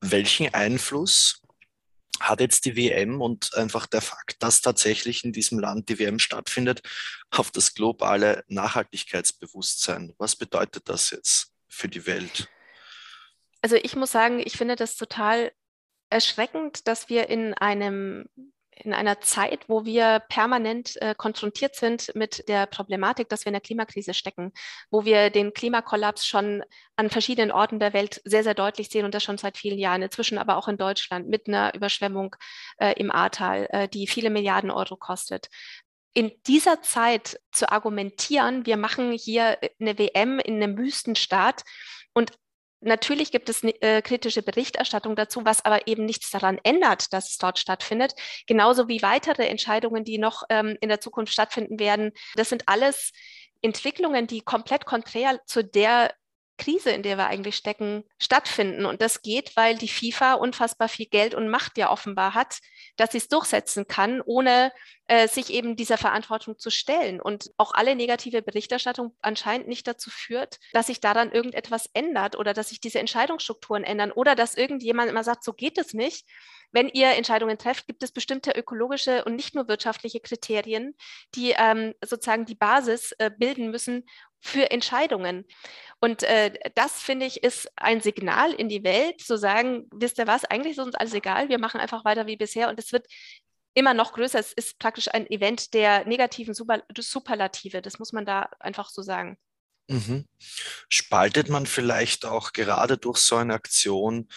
[0.00, 1.42] Welchen Einfluss
[2.20, 6.18] hat jetzt die WM und einfach der Fakt, dass tatsächlich in diesem Land die WM
[6.18, 6.82] stattfindet,
[7.30, 10.14] auf das globale Nachhaltigkeitsbewusstsein?
[10.18, 12.48] Was bedeutet das jetzt für die Welt?
[13.62, 15.52] Also ich muss sagen, ich finde das total
[16.10, 18.28] erschreckend, dass wir in einem
[18.74, 23.54] in einer Zeit, wo wir permanent äh, konfrontiert sind mit der Problematik, dass wir in
[23.54, 24.52] der Klimakrise stecken,
[24.90, 26.64] wo wir den Klimakollaps schon
[26.96, 30.02] an verschiedenen Orten der Welt sehr, sehr deutlich sehen und das schon seit vielen Jahren,
[30.02, 32.34] inzwischen aber auch in Deutschland mit einer Überschwemmung
[32.78, 35.48] äh, im Ahrtal, äh, die viele Milliarden Euro kostet.
[36.14, 41.62] In dieser Zeit zu argumentieren, wir machen hier eine WM in einem Wüstenstaat
[42.14, 42.32] und
[42.82, 47.38] Natürlich gibt es äh, kritische Berichterstattung dazu, was aber eben nichts daran ändert, dass es
[47.38, 48.14] dort stattfindet.
[48.46, 52.12] Genauso wie weitere Entscheidungen, die noch ähm, in der Zukunft stattfinden werden.
[52.34, 53.12] Das sind alles
[53.62, 56.12] Entwicklungen, die komplett konträr zu der
[56.58, 58.84] Krise, in der wir eigentlich stecken, stattfinden.
[58.84, 62.58] Und das geht, weil die FIFA unfassbar viel Geld und Macht ja offenbar hat,
[62.96, 64.72] dass sie es durchsetzen kann, ohne
[65.06, 67.20] äh, sich eben dieser Verantwortung zu stellen.
[67.20, 72.54] Und auch alle negative Berichterstattung anscheinend nicht dazu führt, dass sich daran irgendetwas ändert oder
[72.54, 76.26] dass sich diese Entscheidungsstrukturen ändern oder dass irgendjemand immer sagt, so geht es nicht.
[76.70, 80.96] Wenn ihr Entscheidungen trefft, gibt es bestimmte ökologische und nicht nur wirtschaftliche Kriterien,
[81.34, 84.04] die ähm, sozusagen die Basis äh, bilden müssen
[84.42, 85.46] für Entscheidungen.
[86.00, 90.26] Und äh, das, finde ich, ist ein Signal in die Welt, zu sagen, wisst ihr
[90.26, 93.06] was, eigentlich ist uns alles egal, wir machen einfach weiter wie bisher und es wird
[93.74, 94.38] immer noch größer.
[94.38, 99.00] Es ist praktisch ein Event der negativen Super Superlative, das muss man da einfach so
[99.02, 99.38] sagen.
[99.88, 100.26] Mhm.
[100.88, 104.28] Spaltet man vielleicht auch gerade durch so eine Aktion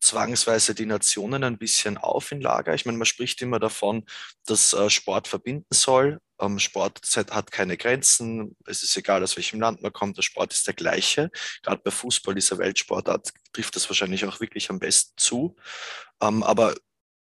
[0.00, 2.74] zwangsweise die Nationen ein bisschen auf in Lager.
[2.74, 4.04] Ich meine, man spricht immer davon,
[4.46, 6.20] dass äh, Sport verbinden soll.
[6.40, 7.00] Ähm, Sport
[7.30, 8.56] hat keine Grenzen.
[8.66, 10.16] Es ist egal, aus welchem Land man kommt.
[10.16, 11.30] Der Sport ist der gleiche.
[11.62, 15.56] Gerade bei Fußball, dieser Weltsportart, trifft das wahrscheinlich auch wirklich am besten zu.
[16.20, 16.74] Ähm, aber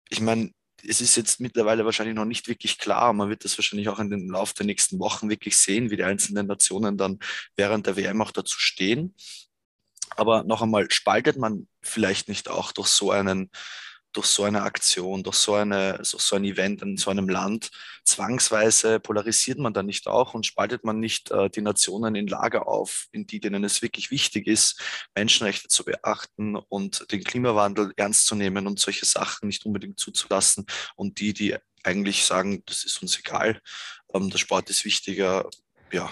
[0.09, 0.53] ich meine,
[0.87, 3.13] es ist jetzt mittlerweile wahrscheinlich noch nicht wirklich klar.
[3.13, 6.05] Man wird das wahrscheinlich auch in den Lauf der nächsten Wochen wirklich sehen, wie die
[6.05, 7.19] einzelnen Nationen dann
[7.57, 9.15] während der WM auch dazu stehen.
[10.17, 13.51] Aber noch einmal, spaltet man vielleicht nicht auch durch so einen,
[14.13, 17.71] durch so eine Aktion, durch so, eine, durch so ein Event in so einem Land,
[18.05, 22.67] zwangsweise polarisiert man dann nicht auch und spaltet man nicht äh, die Nationen in Lager
[22.69, 24.81] auf, in die, denen es wirklich wichtig ist,
[25.15, 30.67] Menschenrechte zu beachten und den Klimawandel ernst zu nehmen und solche Sachen nicht unbedingt zuzulassen
[30.97, 33.61] und die, die eigentlich sagen, das ist uns egal,
[34.15, 35.49] ähm, der Sport ist wichtiger,
[35.93, 36.11] ja,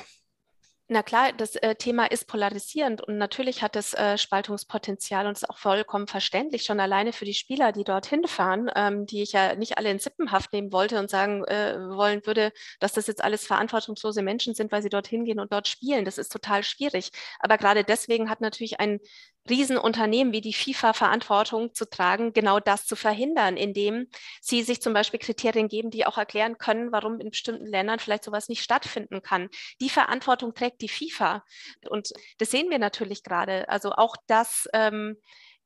[0.89, 5.51] na klar, das äh, Thema ist polarisierend und natürlich hat es äh, Spaltungspotenzial und ist
[5.51, 9.57] auch vollkommen verständlich, schon alleine für die Spieler, die dorthin fahren, ähm, die ich ja
[9.57, 13.45] nicht alle in Sippenhaft nehmen wollte und sagen äh, wollen würde, dass das jetzt alles
[13.47, 16.05] verantwortungslose Menschen sind, weil sie dorthin gehen und dort spielen.
[16.05, 17.11] Das ist total schwierig.
[17.41, 19.01] Aber gerade deswegen hat natürlich ein
[19.49, 24.09] Riesenunternehmen wie die FIFA Verantwortung zu tragen, genau das zu verhindern, indem
[24.41, 28.25] sie sich zum Beispiel Kriterien geben, die auch erklären können, warum in bestimmten Ländern vielleicht
[28.25, 29.49] sowas nicht stattfinden kann.
[29.81, 31.45] Die Verantwortung trägt die FIFA.
[31.89, 33.69] Und das sehen wir natürlich gerade.
[33.69, 34.69] Also auch das.
[34.73, 35.17] Ähm,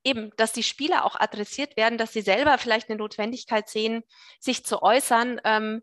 [0.02, 4.02] eben, dass die Spieler auch adressiert werden, dass sie selber vielleicht eine Notwendigkeit sehen,
[4.38, 5.40] sich zu äußern.
[5.44, 5.82] Ähm,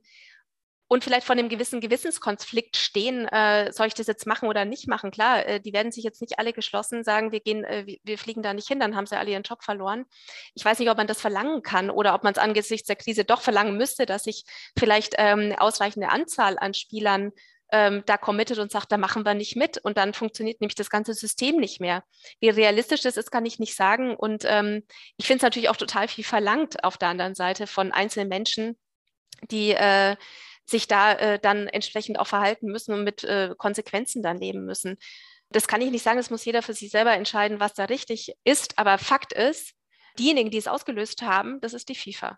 [0.88, 4.88] und vielleicht von einem gewissen Gewissenskonflikt stehen, äh, soll ich das jetzt machen oder nicht
[4.88, 5.12] machen?
[5.12, 8.42] Klar, äh, die werden sich jetzt nicht alle geschlossen sagen, wir gehen, äh, wir fliegen
[8.42, 10.06] da nicht hin, dann haben sie alle ihren Job verloren.
[10.56, 13.26] Ich weiß nicht, ob man das verlangen kann oder ob man es angesichts der Krise
[13.26, 14.46] doch verlangen müsste, dass sich
[14.78, 17.32] vielleicht ähm, eine ausreichende Anzahl an Spielern
[17.72, 20.90] ähm, da committet und sagt, da machen wir nicht mit und dann funktioniert nämlich das
[20.90, 22.04] ganze System nicht mehr.
[22.40, 24.84] Wie realistisch das ist, kann ich nicht sagen und ähm,
[25.18, 28.78] ich finde es natürlich auch total viel verlangt auf der anderen Seite von einzelnen Menschen,
[29.52, 30.16] die äh,
[30.70, 34.98] sich da äh, dann entsprechend auch verhalten müssen und mit äh, Konsequenzen dann leben müssen.
[35.50, 38.36] Das kann ich nicht sagen, das muss jeder für sich selber entscheiden, was da richtig
[38.44, 38.78] ist.
[38.78, 39.74] Aber Fakt ist,
[40.20, 42.38] diejenigen, die es ausgelöst haben, das ist die FIFA.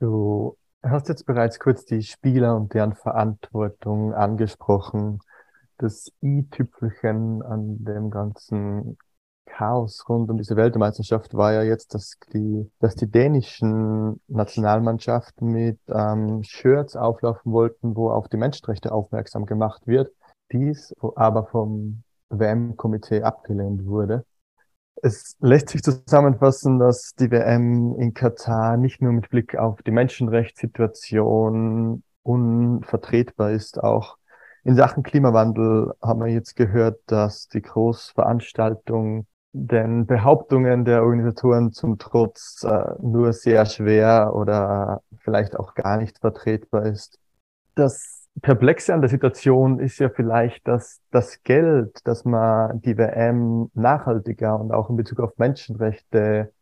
[0.00, 5.20] Du hast jetzt bereits kurz die Spieler und deren Verantwortung angesprochen.
[5.78, 8.98] Das i-Tüpfelchen an dem ganzen
[9.56, 15.78] Chaos rund um diese Weltmeisterschaft war ja jetzt, dass die, dass die dänischen Nationalmannschaften mit
[15.88, 20.10] ähm, Shirts auflaufen wollten, wo auf die Menschenrechte aufmerksam gemacht wird.
[20.50, 24.24] Dies aber vom WM-Komitee abgelehnt wurde.
[25.02, 29.92] Es lässt sich zusammenfassen, dass die WM in Katar nicht nur mit Blick auf die
[29.92, 34.16] Menschenrechtssituation unvertretbar ist, auch
[34.64, 41.96] in Sachen Klimawandel haben wir jetzt gehört, dass die Großveranstaltung den Behauptungen der Organisatoren zum
[41.98, 47.20] Trotz äh, nur sehr schwer oder vielleicht auch gar nicht vertretbar ist.
[47.76, 53.70] Das Perplexe an der Situation ist ja vielleicht, dass das Geld, das man die WM
[53.74, 56.52] nachhaltiger und auch in Bezug auf Menschenrechte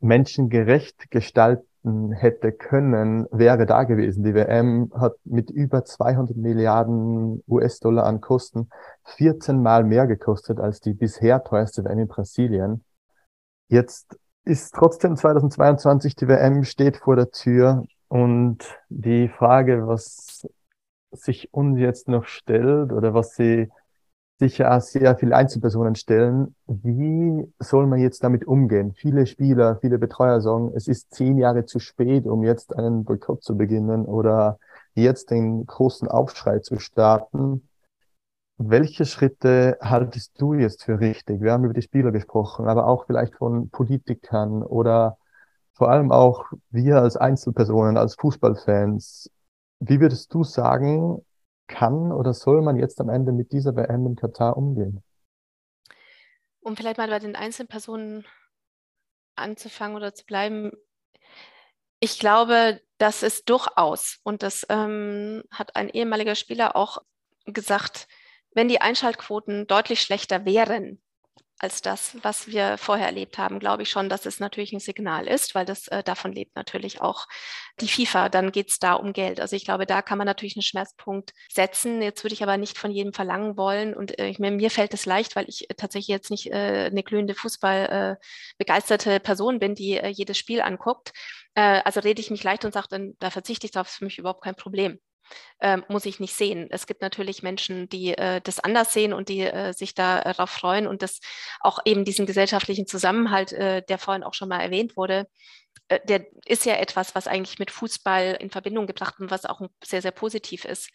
[0.00, 4.22] menschengerecht gestalten hätte können, wäre da gewesen.
[4.22, 8.68] Die WM hat mit über 200 Milliarden US-Dollar an Kosten
[9.16, 12.84] 14 Mal mehr gekostet als die bisher teuerste WM in Brasilien.
[13.68, 20.46] Jetzt ist trotzdem 2022 die WM steht vor der Tür und die Frage, was
[21.12, 23.68] sich uns jetzt noch stellt oder was sie
[24.40, 26.56] sicher auch sehr viele Einzelpersonen stellen.
[26.66, 28.94] Wie soll man jetzt damit umgehen?
[28.94, 33.44] Viele Spieler, viele Betreuer sagen, es ist zehn Jahre zu spät, um jetzt einen Boykott
[33.44, 34.58] zu beginnen oder
[34.94, 37.68] jetzt den großen Aufschrei zu starten.
[38.56, 41.42] Welche Schritte haltest du jetzt für richtig?
[41.42, 45.18] Wir haben über die Spieler gesprochen, aber auch vielleicht von Politikern oder
[45.74, 49.30] vor allem auch wir als Einzelpersonen, als Fußballfans.
[49.80, 51.22] Wie würdest du sagen,
[51.70, 55.02] kann oder soll man jetzt am Ende mit dieser WM in Katar umgehen?
[56.60, 58.26] um vielleicht mal bei den einzelnen Personen
[59.34, 60.72] anzufangen oder zu bleiben,
[62.00, 66.98] ich glaube, das ist durchaus, und das ähm, hat ein ehemaliger Spieler auch
[67.44, 68.08] gesagt,
[68.52, 71.02] wenn die Einschaltquoten deutlich schlechter wären,
[71.60, 75.26] als das, was wir vorher erlebt haben, glaube ich schon, dass es natürlich ein Signal
[75.26, 77.26] ist, weil das äh, davon lebt natürlich auch
[77.80, 78.30] die FIFA.
[78.30, 79.40] Dann geht es da um Geld.
[79.40, 82.00] Also ich glaube, da kann man natürlich einen Schmerzpunkt setzen.
[82.00, 83.92] Jetzt würde ich aber nicht von jedem verlangen wollen.
[83.92, 87.34] Und äh, mir, mir fällt es leicht, weil ich tatsächlich jetzt nicht äh, eine glühende
[87.34, 88.18] Fußball
[88.58, 91.12] äh, Person bin, die äh, jedes Spiel anguckt.
[91.54, 94.04] Äh, also rede ich mich leicht und sage, dann da verzichte ich darauf, ist für
[94.06, 94.98] mich überhaupt kein Problem
[95.60, 96.68] äh, muss ich nicht sehen.
[96.70, 100.86] Es gibt natürlich Menschen, die äh, das anders sehen und die äh, sich darauf freuen
[100.86, 101.20] und das
[101.60, 105.26] auch eben diesen gesellschaftlichen Zusammenhalt, äh, der vorhin auch schon mal erwähnt wurde,
[105.88, 109.60] äh, der ist ja etwas, was eigentlich mit Fußball in Verbindung gebracht wird, was auch
[109.84, 110.90] sehr, sehr positiv ist.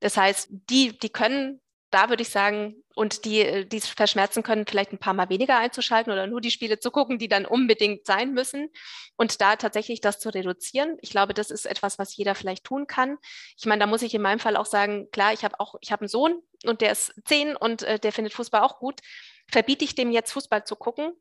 [0.00, 1.61] Das heißt, die, die können
[1.92, 5.28] da würde ich sagen, und die, äh, die es verschmerzen können, vielleicht ein paar Mal
[5.28, 8.70] weniger einzuschalten oder nur die Spiele zu gucken, die dann unbedingt sein müssen
[9.16, 10.98] und da tatsächlich das zu reduzieren.
[11.00, 13.18] Ich glaube, das ist etwas, was jeder vielleicht tun kann.
[13.56, 15.92] Ich meine, da muss ich in meinem Fall auch sagen, klar, ich habe auch, ich
[15.92, 19.00] habe einen Sohn und der ist zehn und äh, der findet Fußball auch gut.
[19.48, 21.12] Verbiete ich dem jetzt Fußball zu gucken?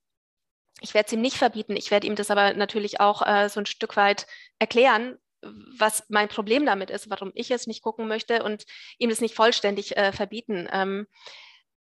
[0.79, 1.75] Ich werde es ihm nicht verbieten.
[1.75, 4.25] Ich werde ihm das aber natürlich auch äh, so ein Stück weit
[4.57, 8.65] erklären, was mein Problem damit ist, warum ich es nicht gucken möchte und
[8.97, 10.67] ihm das nicht vollständig äh, verbieten.
[10.71, 11.07] Ähm,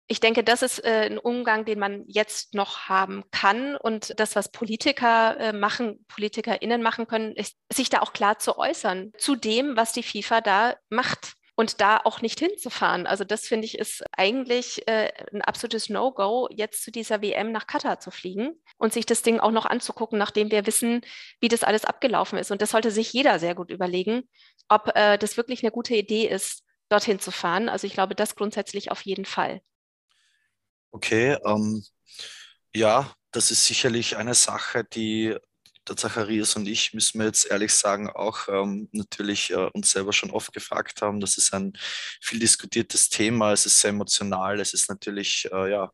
[0.08, 3.76] ich denke, das ist äh, ein Umgang, den man jetzt noch haben kann.
[3.76, 8.56] Und das, was Politiker äh, machen, PolitikerInnen machen können, ist, sich da auch klar zu
[8.56, 13.06] äußern zu dem, was die FIFA da macht und da auch nicht hinzufahren.
[13.06, 17.66] Also das finde ich ist eigentlich äh, ein absolutes No-Go, jetzt zu dieser WM nach
[17.66, 21.00] Katar zu fliegen und sich das Ding auch noch anzugucken, nachdem wir wissen,
[21.40, 22.50] wie das alles abgelaufen ist.
[22.50, 24.28] Und das sollte sich jeder sehr gut überlegen,
[24.68, 27.70] ob äh, das wirklich eine gute Idee ist, dorthin zu fahren.
[27.70, 29.62] Also ich glaube, das grundsätzlich auf jeden Fall.
[30.92, 31.84] Okay, ähm,
[32.74, 35.36] ja, das ist sicherlich eine Sache, die
[35.88, 40.12] der Zacharias und ich, müssen wir jetzt ehrlich sagen, auch ähm, natürlich äh, uns selber
[40.12, 41.20] schon oft gefragt haben.
[41.20, 41.72] Das ist ein
[42.20, 45.92] viel diskutiertes Thema, es ist sehr emotional, es ist natürlich äh, ja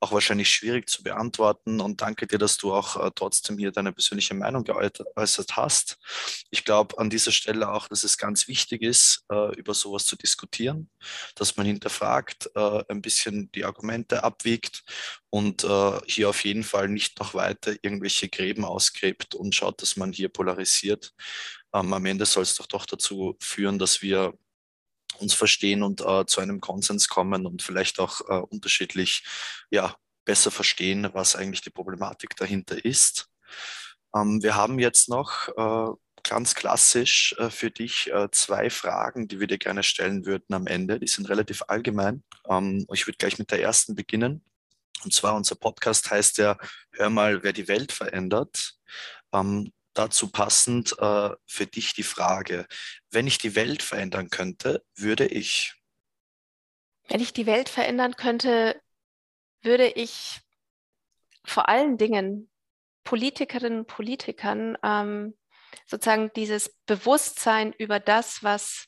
[0.00, 1.80] auch wahrscheinlich schwierig zu beantworten.
[1.80, 5.98] Und danke dir, dass du auch äh, trotzdem hier deine persönliche Meinung geäußert hast.
[6.50, 10.16] Ich glaube an dieser Stelle auch, dass es ganz wichtig ist, äh, über sowas zu
[10.16, 10.90] diskutieren,
[11.34, 14.84] dass man hinterfragt, äh, ein bisschen die Argumente abwiegt
[15.30, 19.96] und äh, hier auf jeden Fall nicht noch weiter irgendwelche Gräben ausgräbt und schaut, dass
[19.96, 21.14] man hier polarisiert.
[21.74, 24.34] Ähm, am Ende soll es doch doch dazu führen, dass wir
[25.18, 29.24] uns verstehen und äh, zu einem Konsens kommen und vielleicht auch äh, unterschiedlich
[29.70, 29.94] ja,
[30.24, 33.28] besser verstehen, was eigentlich die Problematik dahinter ist.
[34.14, 35.92] Ähm, wir haben jetzt noch äh,
[36.22, 40.66] ganz klassisch äh, für dich äh, zwei Fragen, die wir dir gerne stellen würden am
[40.66, 40.98] Ende.
[40.98, 42.24] Die sind relativ allgemein.
[42.48, 44.42] Ähm, ich würde gleich mit der ersten beginnen.
[45.04, 46.56] Und zwar unser Podcast heißt ja,
[46.92, 48.74] hör mal, wer die Welt verändert.
[49.32, 52.66] Ähm, dazu passend äh, für dich die Frage,
[53.10, 55.74] wenn ich die Welt verändern könnte, würde ich?
[57.08, 58.80] Wenn ich die Welt verändern könnte,
[59.62, 60.40] würde ich
[61.44, 62.50] vor allen Dingen
[63.04, 65.36] Politikerinnen und Politikern ähm,
[65.86, 68.86] sozusagen dieses Bewusstsein über das, was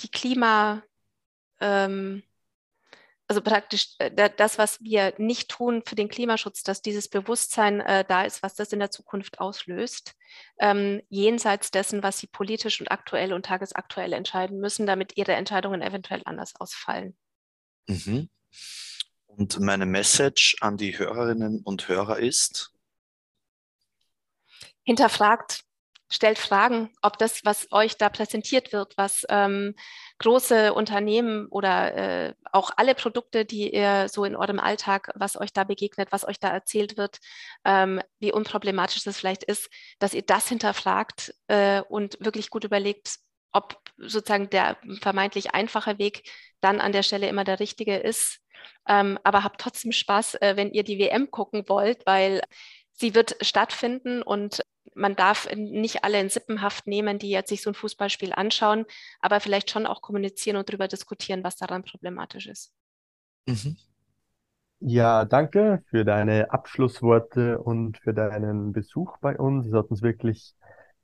[0.00, 0.82] die Klima,
[1.60, 2.22] ähm,
[3.28, 8.04] also praktisch äh, das, was wir nicht tun für den Klimaschutz, dass dieses Bewusstsein äh,
[8.06, 10.14] da ist, was das in der Zukunft auslöst,
[10.60, 15.82] ähm, jenseits dessen, was sie politisch und aktuell und tagesaktuell entscheiden müssen, damit ihre Entscheidungen
[15.82, 17.16] eventuell anders ausfallen.
[17.88, 18.28] Mhm.
[19.26, 22.72] Und meine Message an die Hörerinnen und Hörer ist?
[24.84, 25.64] Hinterfragt
[26.08, 29.74] stellt Fragen, ob das, was euch da präsentiert wird, was ähm,
[30.18, 35.52] große Unternehmen oder äh, auch alle Produkte, die ihr so in eurem Alltag, was euch
[35.52, 37.18] da begegnet, was euch da erzählt wird,
[37.64, 43.18] ähm, wie unproblematisch das vielleicht ist, dass ihr das hinterfragt äh, und wirklich gut überlegt,
[43.52, 48.40] ob sozusagen der vermeintlich einfache Weg dann an der Stelle immer der richtige ist.
[48.88, 52.42] Ähm, aber habt trotzdem Spaß, äh, wenn ihr die WM gucken wollt, weil
[52.92, 54.62] sie wird stattfinden und
[54.94, 58.86] man darf nicht alle in Sippenhaft nehmen, die jetzt sich so ein Fußballspiel anschauen,
[59.20, 62.72] aber vielleicht schon auch kommunizieren und darüber diskutieren, was daran problematisch ist.
[63.46, 63.76] Mhm.
[64.80, 69.66] Ja, danke für deine Abschlussworte und für deinen Besuch bei uns.
[69.66, 70.54] Es hat uns wirklich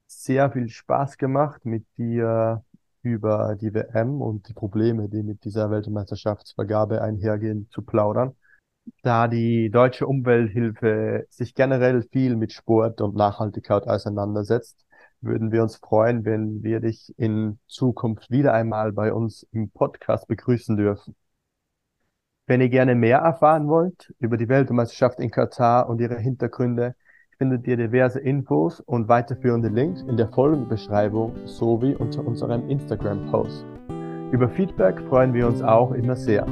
[0.06, 2.64] sehr viel Spaß gemacht, mit dir
[3.02, 8.36] über die WM und die Probleme, die mit dieser Weltmeisterschaftsvergabe einhergehen, zu plaudern
[9.02, 14.84] da die Deutsche Umwelthilfe sich generell viel mit Sport und Nachhaltigkeit auseinandersetzt,
[15.20, 20.26] würden wir uns freuen, wenn wir dich in Zukunft wieder einmal bei uns im Podcast
[20.26, 21.14] begrüßen dürfen.
[22.46, 26.96] Wenn ihr gerne mehr erfahren wollt über die Weltmeisterschaft in Katar und ihre Hintergründe,
[27.38, 33.64] findet ihr diverse Infos und weiterführende Links in der Folgenbeschreibung sowie unter unserem Instagram-Post.
[34.32, 36.46] Über Feedback freuen wir uns auch immer sehr.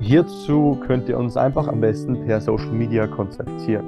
[0.00, 3.84] Hierzu könnt ihr uns einfach am besten per Social Media kontaktieren.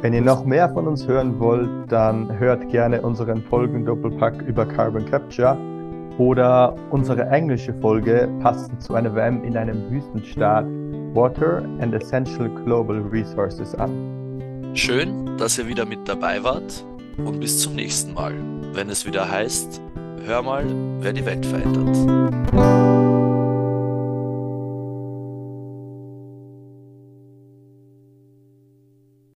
[0.00, 5.06] Wenn ihr noch mehr von uns hören wollt, dann hört gerne unseren Folgendoppelpack über Carbon
[5.06, 5.56] Capture
[6.18, 10.66] oder unsere englische Folge passend zu einer WM in einem Wüstenstaat
[11.14, 13.90] Water and Essential Global Resources an.
[14.74, 16.84] Schön, dass ihr wieder mit dabei wart
[17.18, 18.34] und bis zum nächsten Mal,
[18.72, 19.80] wenn es wieder heißt,
[20.26, 20.64] hör mal,
[21.00, 22.83] wer die Welt verändert.